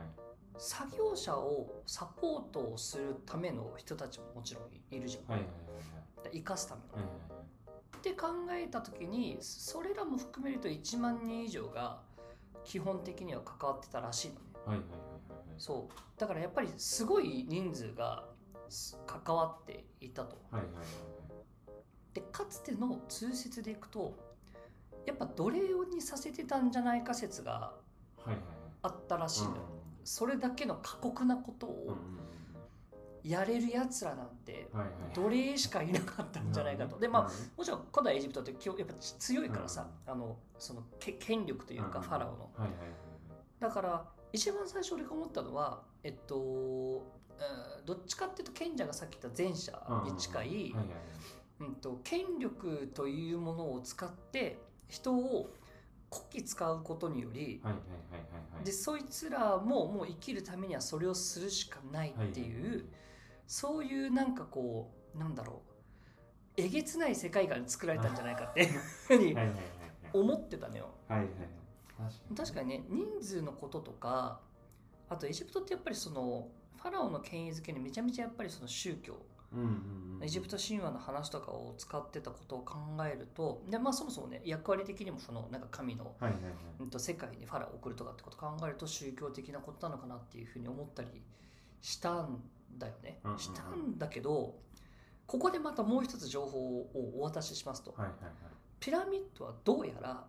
[0.57, 5.33] 作業者をサポートをするための人たちももちろんいるじゃん。
[5.33, 6.93] はいはいはいはい生かすための。
[6.93, 7.41] はいはい
[8.01, 11.99] って考えた時にそれらも含めると1万人以上が
[12.63, 14.39] 基本的には関わってたらしいのね。
[14.65, 14.95] はいはいはいは
[15.45, 15.47] い。
[15.49, 16.19] はいそう。
[16.19, 18.25] だからやっぱりすごい人数が
[18.69, 20.37] す関わっていたと。
[20.51, 20.85] はいはいはい
[22.13, 24.13] でかつての通説でいくと
[25.05, 25.59] やっぱ奴隷
[25.93, 28.43] にさせてたんじゃないか説がはいはいはい。
[28.83, 29.55] あったらしいのよ。
[29.75, 31.95] うんそれだけの過酷なことを
[33.23, 34.67] やれるやつらなんて
[35.13, 36.99] 奴隷しかいなかったんじゃないかと。
[36.99, 42.49] でまあもちろん古代エジプトってやっぱ強いからさ、あのそのけ権力というかうんファラオの。
[42.57, 42.71] はいはいはい。
[43.59, 47.17] だから一番最初俺が思ったのはえっと、う
[47.81, 49.71] んどっちかっていうと賢者がさっき言った前者
[50.05, 50.75] に近い、
[51.59, 55.49] うん、と権力というものを使って人を
[56.09, 58.65] こき使うことにより、はいはいはいはいはい。
[58.65, 62.85] でそいつらももう生きるためにはそれをするしかないっていう、
[63.47, 65.61] そういうなんかこうなんだろ
[66.57, 69.35] うえげつない世界観作られたんじゃないかっていうふうに
[70.11, 70.89] 思ってたのよ。
[71.07, 71.60] はいはいはい
[72.35, 72.69] 確かに。
[72.69, 74.39] ね人数のこととか
[75.09, 79.17] あとエジプトってやっぱりそのファラオの権威づけにめちゃめちゃやっぱりその宗教
[79.53, 79.67] うんうんう
[80.19, 82.75] んエジプト神話の話とかを使ってたことを考
[83.11, 86.53] えるとで、まあ、そもそもね役割的にもそのなんか神の、はいはいはい。
[86.79, 91.09] うん、と世界にファラオを送るとかってことを考えると宗教的なことなのかなっていうふうに思ったり
[91.81, 92.39] したん
[92.77, 93.41] だよね、うんうんうん。
[93.41, 94.55] したんだけど
[95.25, 98.31] ここでまたもう一つ情報をお渡ししますと、はいはいはい。
[98.79, 100.23] ピラミッドはどうやら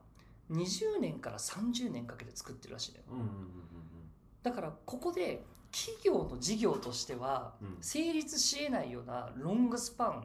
[0.53, 3.05] 20年から30年かけて作ってるらしいのよ。
[3.11, 3.63] うんうんうん
[4.43, 7.69] だからここで企業の事業としてはうん。
[7.69, 10.25] うん成立し得ないようなロングスパンっ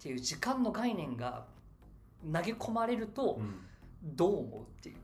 [0.00, 1.44] ていう時間の概念が
[2.22, 3.60] 投げ込まれるとうん。
[4.02, 4.96] どう思うっていう。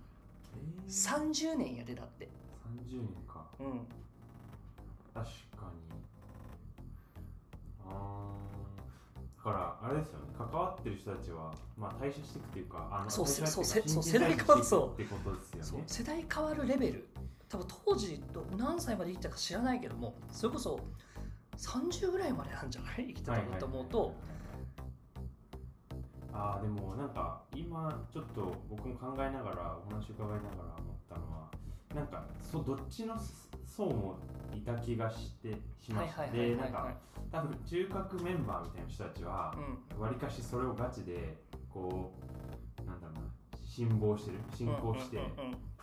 [0.86, 2.28] えー、30年やでだって。
[2.90, 3.44] 30年か。
[3.58, 3.86] うん。
[5.12, 5.26] 確
[5.56, 6.02] かに。
[7.86, 7.92] あー。
[7.92, 8.41] だ
[9.42, 13.64] からあれですよね関わってる人たちはまあ退社していくっていうかあのそうそうそう
[14.02, 15.84] 世代陳変わるそうってことですよね。
[15.86, 17.08] 世代変わるレベル。
[17.48, 20.80] 多分当時と何歳まで生きたか知らないけどもそれこそ
[21.58, 24.14] 30ぐらいまでなんじゃない生きてたのと思うと
[26.32, 31.50] ああでもなんか今ちょっと僕も考えながらお話伺いながら思ったのは
[31.94, 33.14] なんかそうどっちの
[33.66, 34.18] 層も
[34.54, 36.94] いた気がしてしましたはいはいはいでなんか
[37.30, 39.54] 多分中核メンバーみたいな人たちは
[39.94, 40.00] うん。
[40.00, 41.38] わりかしそれをガチで
[41.70, 42.12] こ
[42.82, 43.20] うなんだろうな
[43.64, 45.18] 辛抱してる進行して、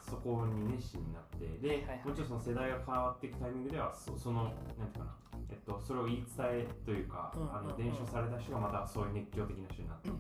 [0.07, 5.15] そこに熱心になってで、もちろんその世代が変わっていくタイミングではそそのなんていうかな、
[5.49, 10.13] えっと、それを言い伝えというか、あの伝承された人がまたそういう熱狂的な人になっていっ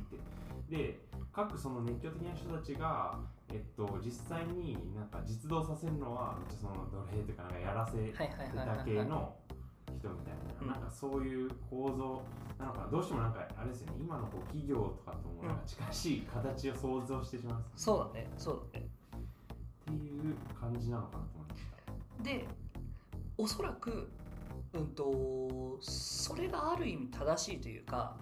[0.69, 0.99] て、で
[1.31, 3.19] 各その熱狂的な人たちが、
[3.51, 9.35] えっと、実際になんか実動させるのはその奴隷というかなんかやらせてはいはいはいた系の
[9.99, 10.67] 人みたいうん。
[10.67, 12.21] な、なんかそういう構造
[12.59, 13.93] なのかなどうしてもなんかあれですよね。
[13.99, 18.29] 今のこう企業とかともなんか近しい形を想像してしますよそうだね。
[18.37, 18.85] そうだね。
[19.81, 21.63] っていう感じなのかなと思いまし
[22.17, 22.23] た。
[22.23, 22.45] で
[23.37, 24.09] おそらく、
[24.73, 28.15] うん、とそれがある意味正しいというか、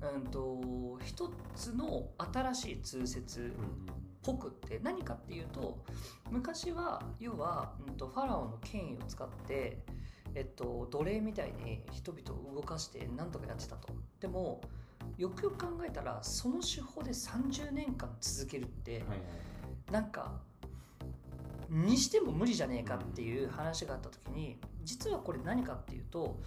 [0.00, 5.78] うん、と一つの新しい通説っぽくって何かっていうと
[6.30, 9.78] 昔は要は、うん、とファラオの権威を使って、
[10.34, 13.88] えっと、奴隷みたいに人々を動かして何とかやってたと。
[14.20, 14.60] でも
[15.18, 19.18] よくよく考えたらその手法で30年間続けるって、はいはい
[19.92, 20.40] なんか
[21.68, 26.38] にしても無理じゃねえかっていう話があった時に実はこれ何かっていうと,、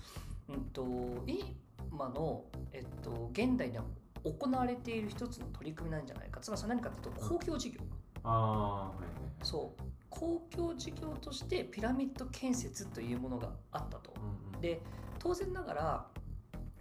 [0.50, 0.86] うん、と
[1.28, 3.86] 今の、えっと、現代では
[4.26, 6.40] 行われている一つの取り組みなんじゃないか。
[6.42, 7.80] つまりそれ何かっていうと公共事業。
[8.24, 9.46] ああはいはいはい。
[9.46, 9.84] そう。
[10.10, 14.14] 公共事業としてピラミッド建設というものがあったと。
[14.18, 14.62] うんうん。
[14.62, 14.82] で
[15.20, 16.08] 当然ながら、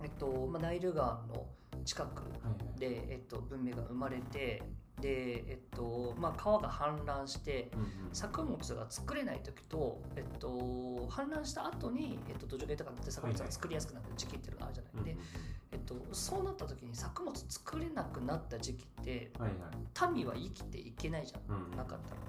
[0.03, 1.47] えっとまあ、ナイル川の
[1.85, 2.81] 近くはいはい。
[2.81, 4.63] で、えっと、文明が生まれて
[5.01, 7.89] で、えっとまあ、川が氾濫してうんうん。
[8.15, 10.49] 作物が作れない時と、えっと、
[11.11, 15.05] 氾濫した後に、えっと、土壌が豊かになって作物が作りやすくなる時期っていうのがあるじゃない、うんうん。
[15.05, 15.17] で、
[15.73, 20.13] えっと、そうなった時に作物作れなくなった時期ってはいはい。
[20.15, 22.21] 民は生きていけないじゃうんなかったら。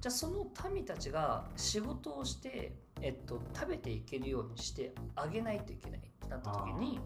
[0.00, 7.00] じゃあその民たちが仕事をして、えっと、食べていけるようにしてあげないといけないってなった時に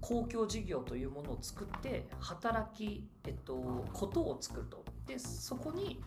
[0.00, 4.84] 公共事業というものを作って働き、えっと、ことを作ると。
[5.06, 6.00] でそこに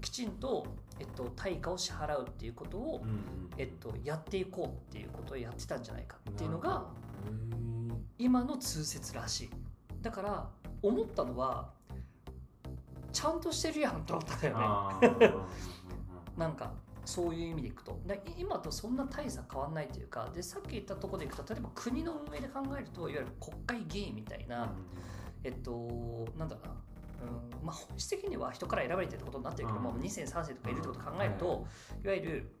[0.00, 0.66] きちんと、
[1.00, 3.20] えっと、対価を支払うっていうことを、うんうん。
[3.58, 6.86] えっと、やっていこうっていうことをやってたんじゃないかっていうのが
[8.18, 9.50] 今の通説らしい。
[10.02, 10.48] だから
[10.82, 11.70] 思ったのは
[13.12, 15.30] ちゃんとしてるやんと思ったんだーよね
[16.36, 16.72] なんか
[17.06, 17.98] そういう意味でいくと。
[18.06, 24.72] で今とそんな大差変わんないというかでさっき言ったところでいくと例えば国の運営で考えるといわゆる国会議員みたいな、
[25.44, 26.74] えっとなんだろうな。
[27.22, 30.00] うんまあ、本質的には人から選ばれてるってことになってるけども、うん。
[30.00, 31.66] 2世3世とかいるってことを考えると、
[32.04, 32.55] いわゆる、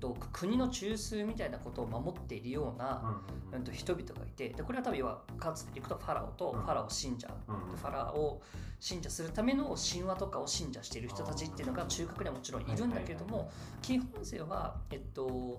[0.00, 3.20] と、国の中枢みたいなことを守っているような、
[3.52, 6.62] うんうんと人々がいてでこれは多分要はかつていくとファラオとうん。
[6.62, 8.42] ファラオ信者、ファラオを
[8.78, 13.50] 信者するための神話とかを信者している人たちっていうのが中核にはもちろんいるんだけれども
[13.82, 15.58] 基本性は、えっと、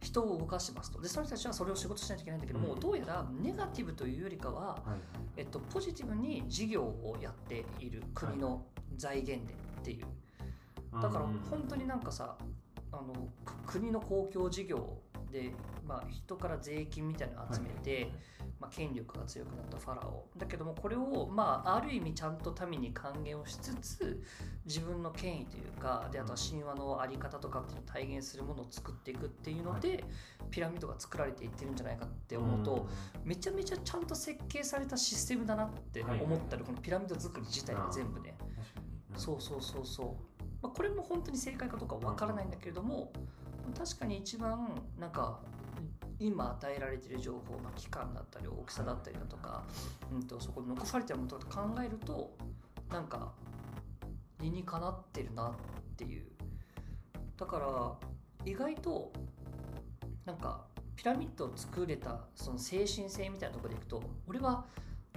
[0.00, 1.00] 人を動かしてますと。
[1.00, 2.80] でその人たちはそれを仕事しないといけないんだけども、うん。
[2.80, 4.98] どうやらネガティブというよりかは、はいはい。
[5.36, 8.64] えっと、ポジティブに事業をやっている国の
[8.96, 10.06] 財源でっていう。
[11.00, 11.38] だからうん。
[11.50, 12.36] 本当になんかさ
[12.92, 14.98] あのく国の公共事業
[15.30, 15.52] で、
[15.86, 18.10] まあ、人から税金みたいなのを集めて、
[18.60, 20.26] まあ、権力が強くなったファラオ。
[20.36, 24.22] だけどもこれを、まあ、ある意味ちゃんと民に還元をしつつ
[24.64, 30.04] 自分の権威というかであとは神話の在り方とかっていうのを体現するものを作っていくっていうので、
[30.50, 32.86] ピラミッドが作られていってるんじゃないかって思うと、
[33.24, 38.36] めちゃめちゃちゃんと設計されたシステムだなって思ったり、このピラミッド作り自体が全部ね。
[39.16, 43.12] そうそうそうそう、まあ、これも本当に正解かどうかわからないんだけれども、
[43.76, 45.40] 確かに一番なんか
[46.18, 49.64] 今与えられてる情報、まあ、期間だったり大きさだったりだとか、
[50.12, 52.36] うん、とそこに残されてるものとか考えると
[52.90, 53.32] なんか
[54.40, 55.52] 理にかなってるなっ
[55.96, 56.24] ていう。
[57.36, 58.08] だから
[58.50, 59.12] 意外と
[60.24, 64.64] なんかピラミッドを作れたその精神性みたいなとこでいくと俺は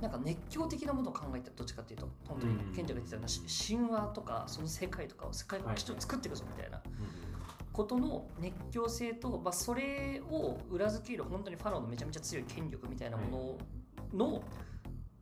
[0.01, 2.73] なんか熱狂的なものを考えてどっちかっていうと本当にうん。
[2.73, 6.81] 賢者が言ってたようなし神話とかその世界とかを世界をきちっと作っていくぞみたいな
[7.73, 13.57] ことの熱狂性と、まあ、それを裏付ける本当にファローのめちゃめちゃ強い権力みたいなも
[14.13, 14.43] のの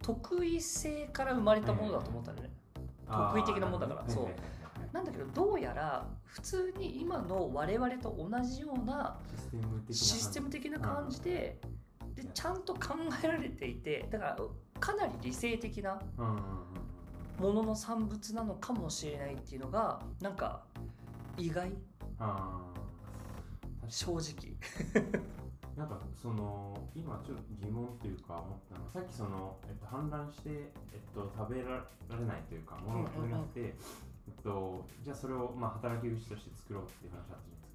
[0.01, 2.53] 得意性から生まれたものだと思ったんだよね。
[3.07, 4.03] 得意的なもんだから。
[4.07, 4.28] そう。
[4.93, 9.19] なんだけどどうやら普通に今の我々と同じような
[9.91, 11.19] システム的な感じ。
[11.19, 14.38] システム的な感じででちゃんと考えられていてだから
[14.80, 15.99] かなり理性的な
[17.39, 20.63] ものの産物なのかもしれないっていうのがなんか
[21.38, 21.71] 意外？
[23.88, 24.57] 正直。
[25.78, 31.86] なんかその今ちょっと疑問っていうか思ったのはさっきその、えっと、氾濫して、えっと、食べら
[32.17, 33.75] れないというか物が食べなくて、え
[34.32, 37.66] っと、じゃあそれを、まあ、働き口として作ろうっていう話あったじゃないですか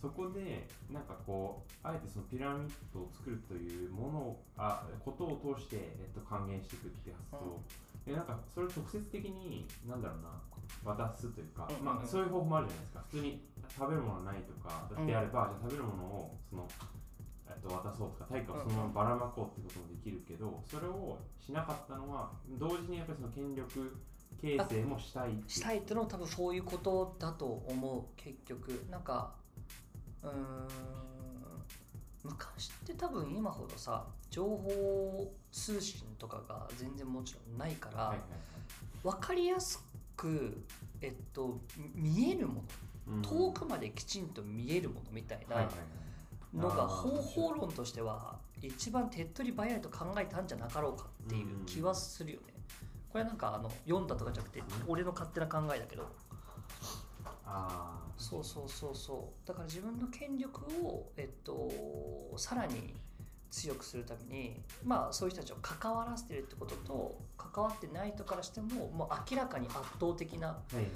[0.00, 7.58] そこでなんかこうあえてそのピラミッドを作るというものをあことを通して、えっと、還元していくっていう発想、
[8.06, 10.38] でなんかそれを直接的になんだろうな
[10.84, 11.74] 渡すというか、うん。
[11.74, 13.04] うんうんまあ、そういう方法もあるじゃないですか。
[13.10, 16.68] 普通に食べるものないとかであれば、じゃあ食べるものをその
[17.48, 23.96] えっと、渡そうとか対価をそのままばらまこうってこともできるけど、それをしなかったのは同時にやっぱりその権力
[24.40, 28.84] 形成もしたいしたいっていうのは多分そういうことだと思う結局。
[28.90, 29.32] なんか
[30.22, 30.34] うーん。
[32.24, 38.18] 昔って多分今ほどさ情報通信とかが全然もちろんないから、はいはい
[39.04, 39.80] 分かりやす
[40.16, 40.60] く、
[41.00, 41.60] えっと、
[41.94, 42.64] 見えるもはい
[43.10, 43.22] うん。
[43.22, 45.68] の遠くまできちんと見えるものみたいな
[46.52, 52.46] のが方法論としては一番手っ取り早いと考えたんじゃなかろうかっていう気はするよね。
[53.10, 56.06] これなんかあの読んだとかじゃなくて俺の勝手な考えだけど
[57.48, 58.22] あー。
[58.22, 59.48] そうそうそうそう。
[59.48, 61.70] だから自分の権力を、えっと、
[62.36, 62.94] さらに
[63.50, 70.92] 強くするためにまあそういう人たちを関わらせてるってことと関わってない人からしてももう明らかに圧倒的なはいはいはい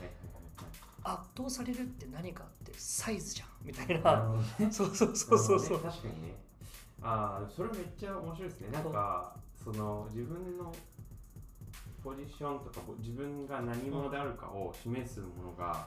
[1.05, 3.49] 圧倒されるって何かってサイズじゃん。
[3.65, 4.73] みたいはいはいなね。
[4.73, 5.85] そうそうそうそうそう、ね。
[5.85, 6.35] 確かにね。
[7.03, 8.69] ああそれめっちゃ面白いですね。
[8.73, 10.73] なんかその自分の
[12.05, 15.87] ポジションとか自分が何者であるかを示すものが、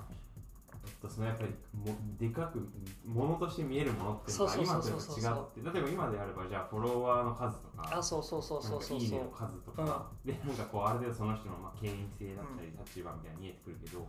[1.02, 2.60] と、そのやっぱりもでかく
[3.06, 8.98] ものとして見えるものっていうのが今と違って例えば今であればじゃあフォロワーの数とかあそうそうそうそうそう。
[8.98, 14.00] いいねのそう数とか、でなんかこうある程度その人のまあ権威性だったり立場みたいなの見えてくるけど、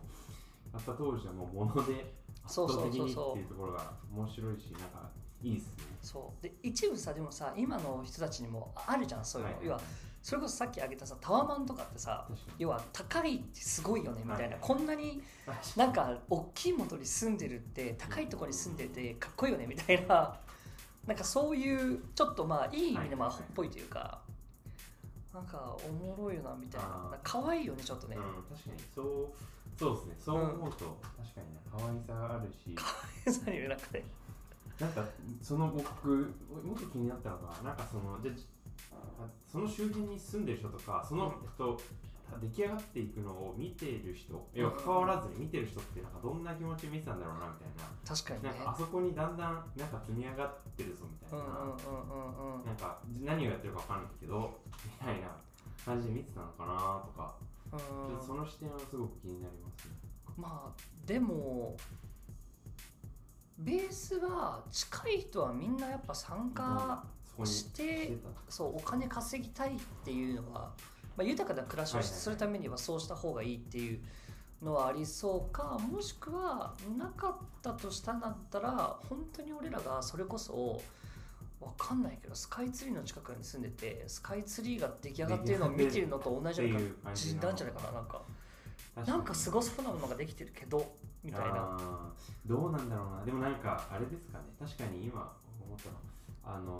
[0.73, 2.13] やっぱ当時はもう物で
[2.43, 5.09] 圧そうそう倒的にっていうところが面白いしなんか
[5.43, 5.73] いいですね。
[6.01, 6.43] そう。
[6.43, 9.65] で一部さでもさ今の人たちにもあるじゃんそういうの、はい。
[9.65, 9.81] 要は
[10.27, 12.27] それこそさっき挙げたさタワマンとかってさ
[12.59, 14.57] 要は高いってすごいよねみたいな、はい。
[14.59, 15.21] こんなに
[15.77, 20.37] なんか大きい元に住んでるって高いところに住んでてかっこいいよねみたいな。
[21.07, 23.37] なんかそういうちょっとまあいい意味でまあはい。
[23.37, 24.19] ほっぽいというか
[25.33, 27.17] なんかおもろいよなみたいな。
[27.23, 28.23] 可愛いよねちょっとね、うん、
[28.53, 28.83] 確かに。
[28.93, 30.15] そうそうですね。
[30.19, 32.75] そう思うと、確かにね可愛さがあるし。
[33.31, 34.03] さになんかね
[34.77, 35.05] なんか
[35.41, 38.56] その僕もっと気になったのがなんかそのじゃあ
[39.47, 41.79] その周辺に住んでる人とかその、うんえっと
[42.41, 47.87] 出来上がっていくのを見ている人要は関わらずに見てる人ってなんかどんな気持ちで見てたんだろうなみたいな。
[48.03, 48.49] 確かにね。
[48.49, 52.65] なんかあそこにだんだんなんか積み上がってるぞみたいな、うんうんうんうんうん。
[52.65, 55.31] なんか何をやってるかわかんないけどみたいな
[55.85, 57.33] 感じで見てたのかなとか、
[57.71, 59.95] ちょっとその視点はすごく気になりますね。
[60.35, 61.77] まあでも
[63.57, 67.03] ベースは近い人はみんなやっぱ参加
[67.37, 68.51] そしてた。
[68.51, 70.71] そうお金稼ぎたいっていうのは、
[71.15, 73.99] まあ、豊かな暮らしをするためにはそうした方がいいっていう
[74.63, 80.81] のはありそうかもしくはなかったとしたんだったら本当に俺らがそれこそ
[81.59, 88.21] わかんないけどスカイツリーの近くに住んでてスカイツリーが出来上がってるのを見てるのと同じような感じなんじゃないかななんか。
[89.05, 90.91] なんかすごそうなものができてるけど
[91.23, 91.77] みたいな。
[92.47, 93.25] どうなんだろうな。
[93.25, 94.45] でもなんかあれですかね。
[94.59, 95.31] 確かに今
[95.63, 96.55] 思ったの。
[96.55, 96.79] あの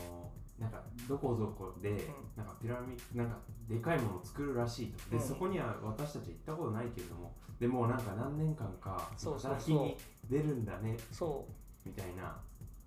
[0.59, 3.37] なんかどこどこで、なんかピラミッドなんか
[3.69, 5.09] でかいものを作るらしいと。
[5.11, 5.21] で、うん。
[5.21, 9.97] そこには私たち行ったことないけれどもでもなんか何年間かそうそうそう働きに
[10.29, 11.87] 出るんだねそう。
[11.87, 12.35] みたいな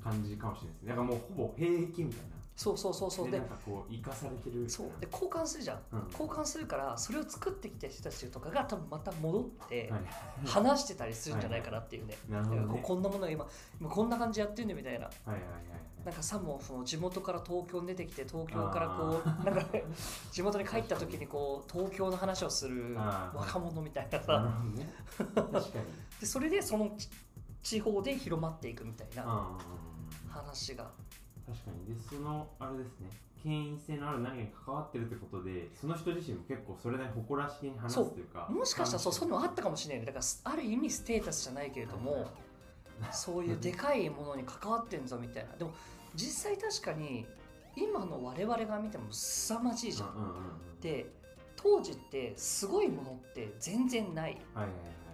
[0.02, 0.88] 感じかもしれないですね。
[0.88, 2.12] だからもうほぼ兵役みたいな。
[2.56, 3.24] そうそうそうそう。
[3.26, 4.70] ででなんかこう生かされてるみたいうな。
[4.70, 5.78] そで交換するじゃん。
[5.92, 6.00] うん。
[6.10, 10.00] 交換するからそれを作ってきた人たちとかが多分また戻ってはい。
[10.46, 12.80] 話してたりするんじゃないかなっていうね、なるほどね。
[12.82, 13.46] こんなものが今
[13.80, 15.06] 今こんな感じやってんねみたいな。
[15.06, 19.84] はいはいはいはいなんかさもその地元から東京に出てきて東京からこうなんかね
[20.32, 22.96] 地元に帰った時にこう東京の話をする
[23.34, 24.62] 若者みたいなさ。
[26.18, 27.08] でそれでその地
[27.62, 29.58] 地方で広まっていくみたいな
[30.28, 30.90] 話が。
[31.46, 31.94] 確かに。
[31.94, 33.10] でそのあれですね。
[33.42, 38.46] 権威性のある何かに関わってるってことでその人自身も結構それなりに誇らしげに話すというか。
[38.50, 40.12] もしかしたらそうそういうののあったかもしれないね。
[40.12, 42.26] だからある意味ステータスじゃないけれども、
[43.12, 45.56] そういうでかいものに関わってんぞみたいな。
[45.56, 45.72] でも
[46.14, 47.26] 実際確かに
[47.76, 50.38] 今の我々が見ても凄まじいじゃん、うんうんうんう
[50.76, 50.80] ん。
[50.80, 51.06] で
[51.56, 54.70] 当時ってすごいものって全然ないはいはいはい。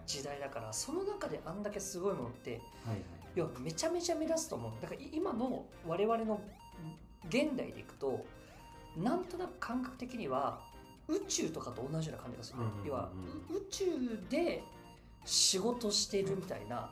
[0.07, 2.61] 時代だからその中であんだけすごいものってはい
[2.91, 2.99] はい
[3.37, 3.39] い。
[3.39, 4.72] やめちゃめちゃ目立つと思う。
[4.80, 6.41] だからい今の我々の
[7.28, 8.24] 現代でいくと
[8.97, 10.61] なんとなく感覚的には
[11.09, 12.87] 宇宙とかと同じような感じがする、うんうんうんうん。
[12.87, 13.11] 要は
[13.51, 13.84] う宇宙
[14.30, 14.62] で
[15.24, 16.89] 仕事してるみたいな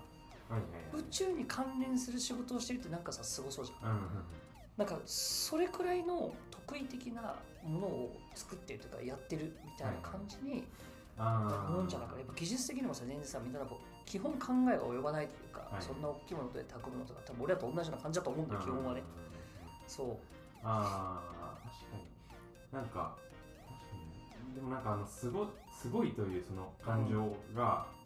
[0.95, 3.91] 宇宙に関連する仕事をしてるってなんかさすごそうじゃん。
[3.91, 4.09] うんうんうん。
[4.77, 10.65] なんかそれくらいの得意的なものを作ってるとかやってるみたいな感じに
[11.17, 12.19] 思うんじゃないかな。
[12.21, 15.83] やっぱ技術的にもさ全然さみんなこう基本考えが及ばないというか、はい。
[15.83, 19.03] そんな大きいもので炊くものとか多分俺らと同じような感じだと思うんだよ基本はね。
[19.87, 20.17] そう。
[20.63, 22.05] ああ確かに。
[22.73, 23.17] なんか
[23.67, 23.97] 確か
[24.49, 24.55] に。
[24.55, 28.04] でもなんかあのすごすごいというその感情が、あと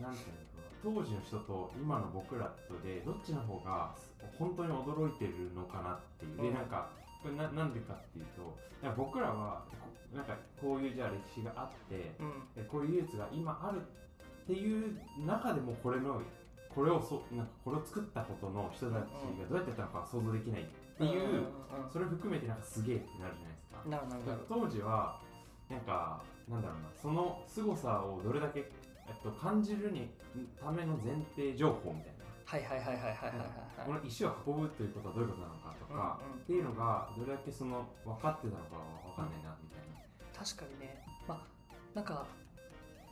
[0.00, 3.94] なんていうのかな当時の人と今の僕らとでどっちの方が
[4.38, 6.50] 本当に驚いてるのかなっていう、うん。
[6.50, 6.90] でなんか
[7.22, 8.54] これななんでかっていうと
[8.96, 12.62] 僕らはこなんかこういうじゃあ歴史があってうん。
[12.62, 16.20] でこういう技術が今あるっていう中でもこれの
[16.68, 19.04] これをそなんかこれを作ったことの人たち
[19.40, 20.64] がどうやってたのか想像できないっ
[20.98, 21.46] ていう、
[21.92, 23.82] それ含めてなんかすげえってなるじゃないですか。
[23.86, 23.98] な
[24.36, 24.40] る。
[24.48, 25.20] 当時は
[25.70, 28.70] なんかなんだろうなその凄さをどれだけ、
[29.08, 30.08] えっと、感じるに
[30.62, 32.24] ための前提情報みたいな。
[32.44, 38.82] はいはいはいはいはいはい、この石を運ぶということはどういうことなのかとか、っていうのがどれだけその分かってたのかは
[39.16, 40.38] 分かんないなみたいな。
[40.38, 42.26] 確かにね、まあ、なんか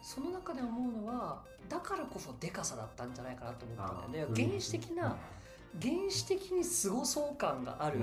[0.03, 4.45] その中で思うのはだからこそでかさだったんじゃないかなと思ったんだよね。
[4.45, 5.17] 原始的な、
[5.81, 8.01] 原始的にすごそう感がある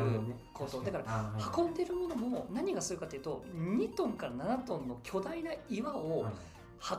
[0.53, 6.25] こと、だから運んでるものも何がするかというと2トンから7トンの巨大な岩を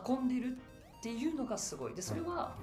[0.08, 0.69] 運んでるっ
[1.02, 1.94] ていうのがすごい。
[1.94, 2.54] でそれは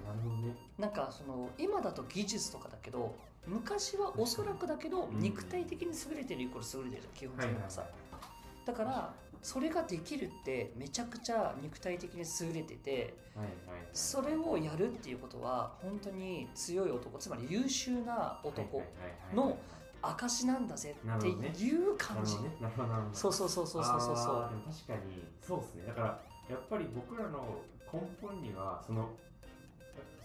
[0.77, 3.15] なんかその今だと技術とかだけど
[3.45, 5.19] 昔はおそらくだけどうん。
[5.19, 7.91] 肉体的に優れてるイコール優れてる基本的にはさはい
[8.65, 13.13] だからそれができるってめちゃくちゃ肉体的に優れてて
[13.93, 18.83] それをやるっていうことは本当に強い男つまり優秀な男
[19.33, 19.57] の
[20.01, 21.31] 証なんだぜってい
[21.75, 22.35] う感じ、
[23.13, 24.15] そうそうそうそうそうそう。
[24.15, 24.49] そう
[24.87, 25.83] 確かにそうですね。
[25.87, 26.07] だから
[26.49, 27.59] やっぱり僕らの
[27.91, 29.09] 根本にはその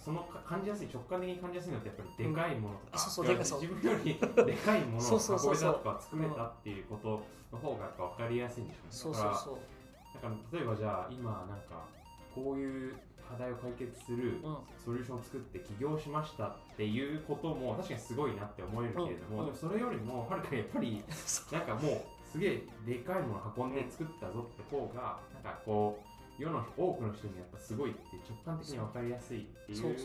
[0.05, 9.19] そのか感じやすい直感的に感じやすいのってやっぱりでかいものとか、うん自分よりでかいものを運べたとか作れたっていうことの方がやっぱ分かりやすいんでしょうね。
[9.19, 11.87] だから例えばじゃあ今なんか
[12.35, 14.57] こういう課題を解決するうん。
[14.85, 19.45] ソリューションを作って起業しましたっていうことも確かにすごいなって思えるけれども、うん。
[19.47, 21.05] でもそれよりもはるかにやっぱり
[21.53, 29.97] なんかもうすげえでかいもの運んで作ったぞって方がなんかこう世の多くの人にやっぱすごいって直感的に分かりやすいっていう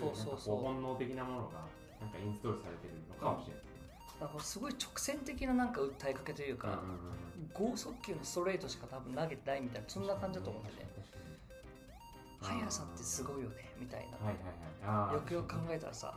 [0.44, 1.66] 本能的なものが
[2.02, 3.64] なんかインストールされてるのかもしれない。
[3.64, 3.78] ですね。
[4.22, 6.80] なんかすごい直線的ななんか訴えかけというか、
[7.54, 10.88] 剛速球のストレートしか多分投げてないみたいなそんな感じだと思うんだよね。
[12.42, 14.36] 速さってすごいよねみたいな、はい
[14.86, 15.16] はいはい。
[15.16, 16.14] よくよく考えたらさ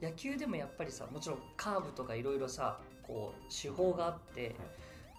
[0.00, 4.56] 野球でもやっぱりさもちろんカーブとかいろいろさこう手法があって、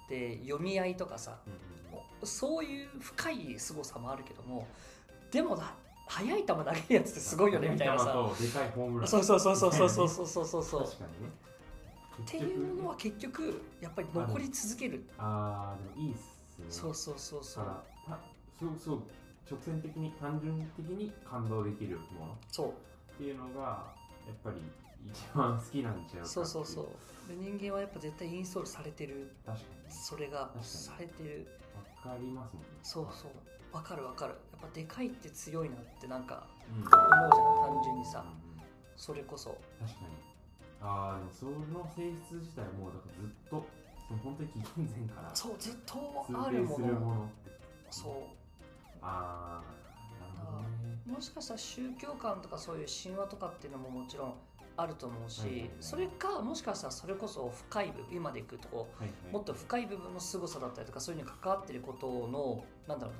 [0.10, 1.83] で読み合いとかさうんうんうん
[2.24, 4.68] そういう深い凄さもあるけども
[5.32, 5.74] でもだ
[6.08, 8.14] 速い球投げるやつってすごいよねみたいなさ。
[8.40, 9.08] でかいホームラン。
[9.08, 10.64] そうそうそうそうそうそうそうそうそう。
[10.64, 11.32] そう確かにね。
[12.22, 15.04] っていうものは結局やっぱり残り続ける。
[15.18, 16.66] ああでもいいっすね。
[16.70, 17.66] そうそうそうそう。
[18.60, 19.02] そうそう
[19.50, 22.38] 直線的に単純的に感動できるもの。
[22.52, 22.70] そう。
[23.14, 23.94] っていうのが
[24.28, 24.58] やっぱり
[25.10, 26.86] 一番好きなんちゃうそうそうそう。
[27.28, 29.32] で人間はやっぱ絶対インストールされてる。
[29.46, 29.92] 確かに。
[29.92, 31.48] それがされてる。
[31.48, 31.63] わ
[32.04, 32.68] かりますもんね。
[32.84, 33.76] そうそう。
[33.76, 34.34] わかるわかる。
[34.52, 36.78] やっぱでかいって強いなってなんかうん。
[36.78, 38.26] 思うじゃん単純にさ。
[38.96, 39.50] それこそ。
[39.80, 40.34] 確かに。
[40.86, 41.54] ああその
[41.96, 43.66] 性質自体もうだからずっと
[44.06, 47.30] その本当に紀元前からそうずっと通あるも底するもの
[47.90, 48.28] そ
[49.02, 50.68] ああなるほどね。
[51.08, 54.34] うもしかしたら宗教観とかそういう神話とかっていうのももちろん
[54.76, 58.88] あると思うし、それかもしかしたらそれこそ深い部分今でいくとこ
[59.32, 63.14] もっと深い部分の凄さだったりとかそういうのに関わってることのなんだろ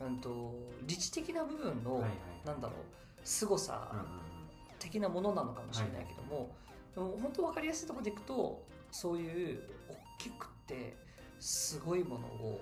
[0.00, 0.54] うな、うん、と
[0.86, 2.10] 理知的な部分の、はいはい。
[2.44, 2.76] なんだろう
[3.22, 3.92] 凄さ
[4.80, 6.50] 的なものなのかもしれないけども、
[6.94, 10.96] でも本当分かりやすいところでいくとそういう大きくって
[11.38, 12.60] すごいものを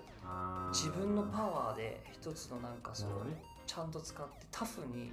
[0.73, 3.25] 自分のパワーで一つのなんかその
[3.67, 5.13] ちゃんと使ってタフに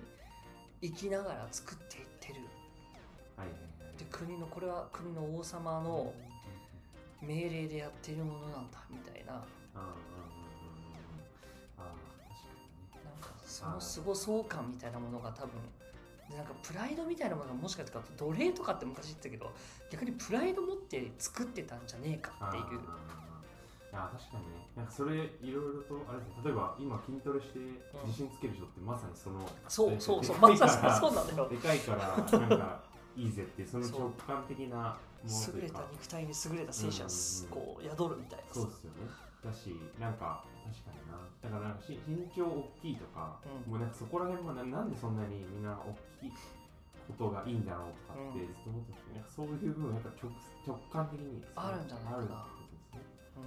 [0.82, 2.06] 生きながら作っていっ
[3.98, 6.14] で国のこれは国の王様の
[7.22, 9.34] 命令でやっているものなんだみたいな。
[9.34, 9.44] なん
[13.22, 15.52] かそのすごそう感みたいなものが多分
[16.30, 19.52] でなんかプライドみたいなものがもしかしたら奴隷とかって昔言ってたけど
[19.90, 22.64] 逆にプライド持って作ってたんじゃねえかっていう。
[23.94, 24.68] あ確かにね。
[24.76, 26.36] なんかそれいろいろとあれですね。
[26.46, 27.60] 例えば今筋トレして
[28.06, 30.36] 自信つける人ってまさにその、そうそうそう。
[30.36, 31.50] でまさしくそうなんだよ。
[31.50, 32.84] でかいからなんか
[33.18, 34.96] いいぜっていうその直感的な
[35.26, 35.84] ものと優れうか。
[35.92, 37.68] 肉体に優れた精神がすうんうん。
[37.68, 38.54] うんこう宿るみたいな。
[38.54, 39.10] そうですよね。
[39.44, 41.18] だしなんか確かにな。
[41.42, 43.72] だからなんかし身長大きいとか、うん。
[43.74, 48.48] もうなんかそこら辺もななんでそんなにみんな大きいことがいいんだろうとかってうん。
[48.48, 50.32] ずっと思ってたんですけど、なんかそういう部分やっぱ直
[50.68, 52.34] 直感的にあるんじゃないかなあるって
[52.94, 53.42] ことですね。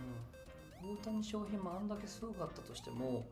[0.83, 3.25] うん、大谷翔平もあんだけすごかったとしても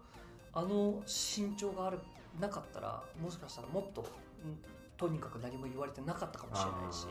[0.52, 1.98] あの身長がある
[2.38, 4.06] なかったらもしかしたらもっと、
[4.44, 4.58] うん
[4.98, 7.06] とにかく何も言われてなかったかもしれないし。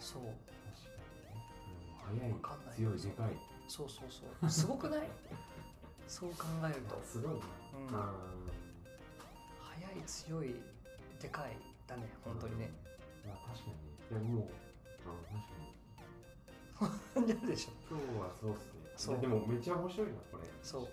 [0.00, 0.22] そう
[2.02, 4.50] 確かにね、うん、わかんない強いでかいそうそうそう。
[4.50, 5.08] すごくない？
[6.08, 7.00] そう考えると。
[7.04, 7.88] すごいな、うん。
[9.60, 10.60] 速い強い
[11.20, 11.56] でかい
[11.86, 12.70] だね本当にね。
[13.24, 13.74] まあ確かに。
[13.76, 13.80] ね
[14.10, 14.50] でももう、うん、
[16.82, 17.26] 確かに。
[17.26, 17.72] 嫌でしょ。
[17.88, 18.80] 今日はそうっすね。
[18.96, 19.20] そう。
[19.20, 20.44] でもめっちゃ面白いなこれ。
[20.62, 20.88] そう。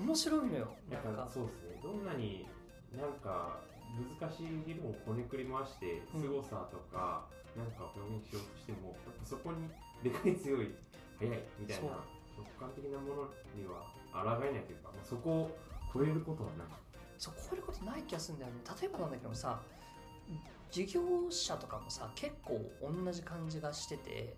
[0.00, 1.28] 面白いのよなんか。
[1.30, 1.78] そうっすね。
[1.82, 2.48] どんなに
[2.96, 3.60] なんか
[3.96, 6.22] 難しい議論をこねくり回してうん。
[6.22, 7.26] 凄さとか、
[7.56, 9.68] なんか表現しようとしてもやっぱそこに
[10.02, 10.74] でかい強い
[11.18, 12.04] 速いみたいな
[12.36, 13.82] 直感的なものには
[14.12, 15.58] 抗えないというか、まあ、そこを
[15.92, 16.66] 超えることはない。
[17.18, 18.60] そうこういうことない気がするんだよね。
[18.80, 19.60] 例えばなんだけどさ
[20.70, 24.36] 事業者とかもさ結構同じ感じがしてて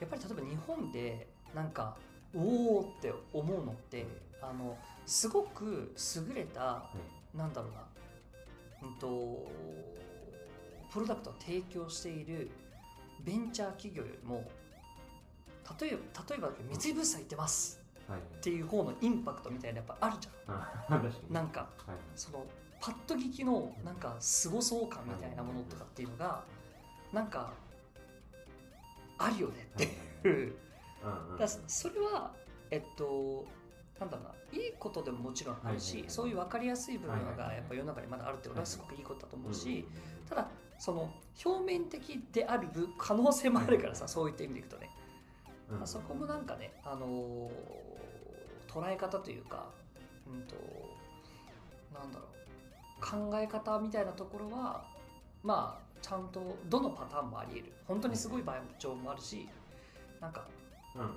[0.00, 1.96] やっぱり例えば日本でなんか
[2.34, 4.06] おおって思うのって
[4.42, 4.76] あの
[5.06, 6.84] すごく優れた
[7.34, 7.86] なんだろうな、
[8.82, 9.46] うんと
[10.92, 12.50] プロダクトを提供している
[13.24, 14.48] ベンチャー企業よりも
[15.80, 16.50] 例えば例えば
[16.80, 18.18] 三井物産行ってますはい。
[18.18, 21.32] っていう方のインパクトみたいなやっぱあるじゃん。
[21.32, 21.96] なんかはい。
[22.16, 22.44] その
[22.80, 26.42] パッと聞きのなんかすごそう感みたいなものとかっていうのが
[27.12, 27.52] なんか
[29.18, 29.92] あるよねっていう。
[30.24, 30.52] うんうん
[31.38, 32.32] だからそれは
[32.70, 33.46] えっと
[34.00, 39.86] なんだろうないいことでももちろんあるしそういう分かりやすい部分がやっぱ世の中にまだあるってことはすごくいいことだと思ううんし、
[40.28, 40.48] ただ
[40.78, 41.12] その
[41.44, 44.90] 表面的である部可能性もあるからさ、はいそういった意味でいくとね、
[45.70, 48.10] うんうんそこもなんかね、あのー
[48.70, 49.66] 捉え方というか、
[50.32, 50.54] うんと、
[51.92, 52.26] なんだろ
[53.00, 54.84] う、考え方みたいなところは、
[55.42, 57.72] まあ、ちゃんとどのパターンもあり得る。
[57.88, 59.48] 本当にすごい場合もあるし、
[60.20, 60.46] なんか、
[60.94, 61.14] うんうんうん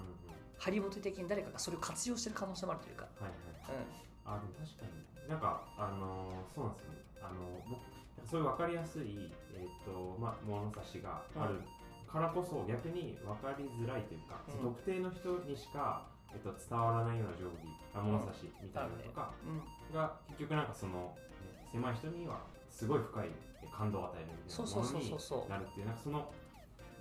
[0.63, 3.35] ハリボテ的に誰かがそれを活用してる可能性もあるというか、はい
[3.67, 3.83] はい。
[3.83, 5.27] うん、あでも確かに。
[5.27, 7.03] なんかあのーそうなんですよね。
[7.19, 7.83] あのー僕
[8.31, 11.59] そういう分かりやすい、えーとまあ、物差しがある
[12.07, 14.71] からこそ逆に分かりづらいというか、うん。
[14.71, 17.59] 特定の人にしか、えっと伝わらないような定規
[17.91, 21.11] あ物差しみたいなのとかうん、が結局なんかその、
[21.43, 22.37] ね狭い人には
[22.69, 23.29] すごい深い
[23.63, 25.09] え感動を与えるみたいなものに。
[25.49, 26.29] なるっていうなんかその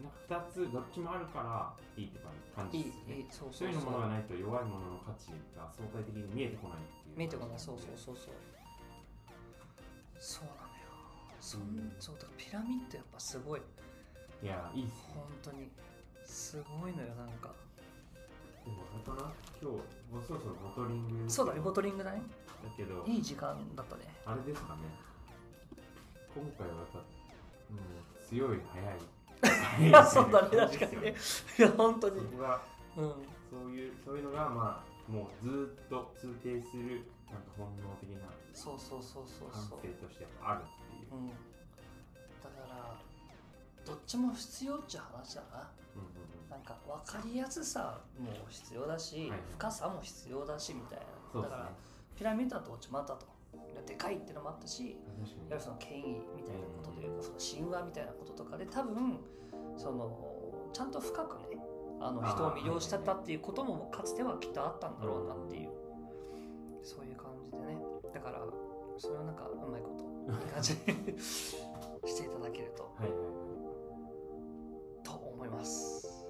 [0.01, 2.19] なんか2つどっちもあるからいいって
[2.55, 3.17] 感じですね。
[3.17, 3.83] いいそうそいうそう。
[3.83, 7.19] うそうのものがないと弱いものの価値が相対的に見えてこないっていう。
[7.19, 8.35] 見えてこないそうそうそうそう。
[10.19, 10.89] そうなのよ。
[11.41, 11.93] そん、うん。
[11.99, 13.61] そうだからピラミッドやっぱすごい。
[14.43, 15.15] いやいいっすね。
[15.15, 15.71] 本当に
[16.25, 17.53] すごいのよなんか。
[18.65, 19.77] でもあれかな今日
[20.15, 21.31] もうそろそろボトリング。
[21.31, 22.23] そうだねボトリングだね。
[22.63, 24.03] だけどいい時間だったね。
[24.25, 24.83] あれですかね。
[26.35, 26.99] 今回はやっぱ、
[27.71, 28.99] うん、強い速い
[30.07, 31.15] そうだね確かにね。
[31.59, 32.21] いや本当に。
[32.21, 32.63] そこが
[32.97, 33.13] うん。
[33.51, 39.81] そういうそういうのがまあもうずっと通底するなんか本能的なそうそうそうそう感そう。
[39.83, 41.29] 性としてあるっていう、うん。
[41.29, 42.97] だから
[43.85, 45.69] どっちも必要っちゃ話だな。
[45.97, 46.09] うんうん
[46.45, 46.51] うん。
[46.51, 50.99] なんか分かりやすさも必要だし、はい深さも必要だしみたい
[51.35, 51.43] な。
[51.43, 51.71] だから
[52.17, 53.27] ピラミッドはどっちもあったと
[53.87, 54.97] でかいっていうのもあったし
[55.51, 56.03] やその権威
[56.37, 59.19] みたいなことというか、その神話みたいなこととかで多分
[59.77, 61.59] そのちゃんと深くね
[62.01, 65.71] あの人を魅了してたっていうこともかつてはきっとあったんだろうなっていう、
[66.83, 67.79] そういう感じでね。
[68.13, 68.43] だから
[68.99, 73.19] それをなんかうまいこといい感じに していただけるとはいはい
[75.05, 76.27] と思います。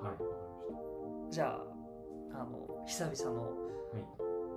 [0.00, 1.60] はいじゃ
[2.32, 3.52] ああの久々の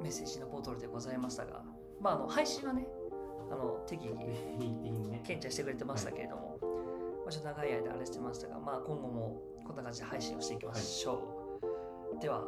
[0.01, 1.63] メッセージのボトルでございましたが、
[2.01, 2.87] まあ、あの配信はね
[3.51, 5.21] あの適宜定期的にね。
[5.23, 6.67] ケンちゃんしてくれてましたけれども、ま
[7.27, 11.59] あ、ちょっと長い間あれしてましたが、まあ、今後もこんな感じで配信をしていきましょ
[12.17, 12.39] う、では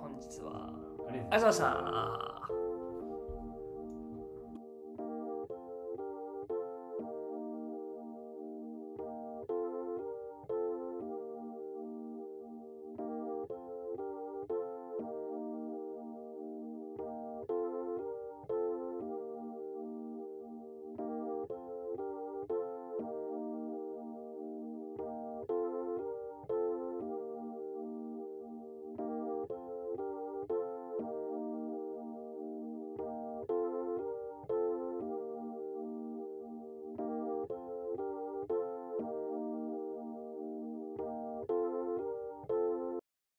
[0.00, 0.72] 本日は
[1.08, 2.67] ありがとうございました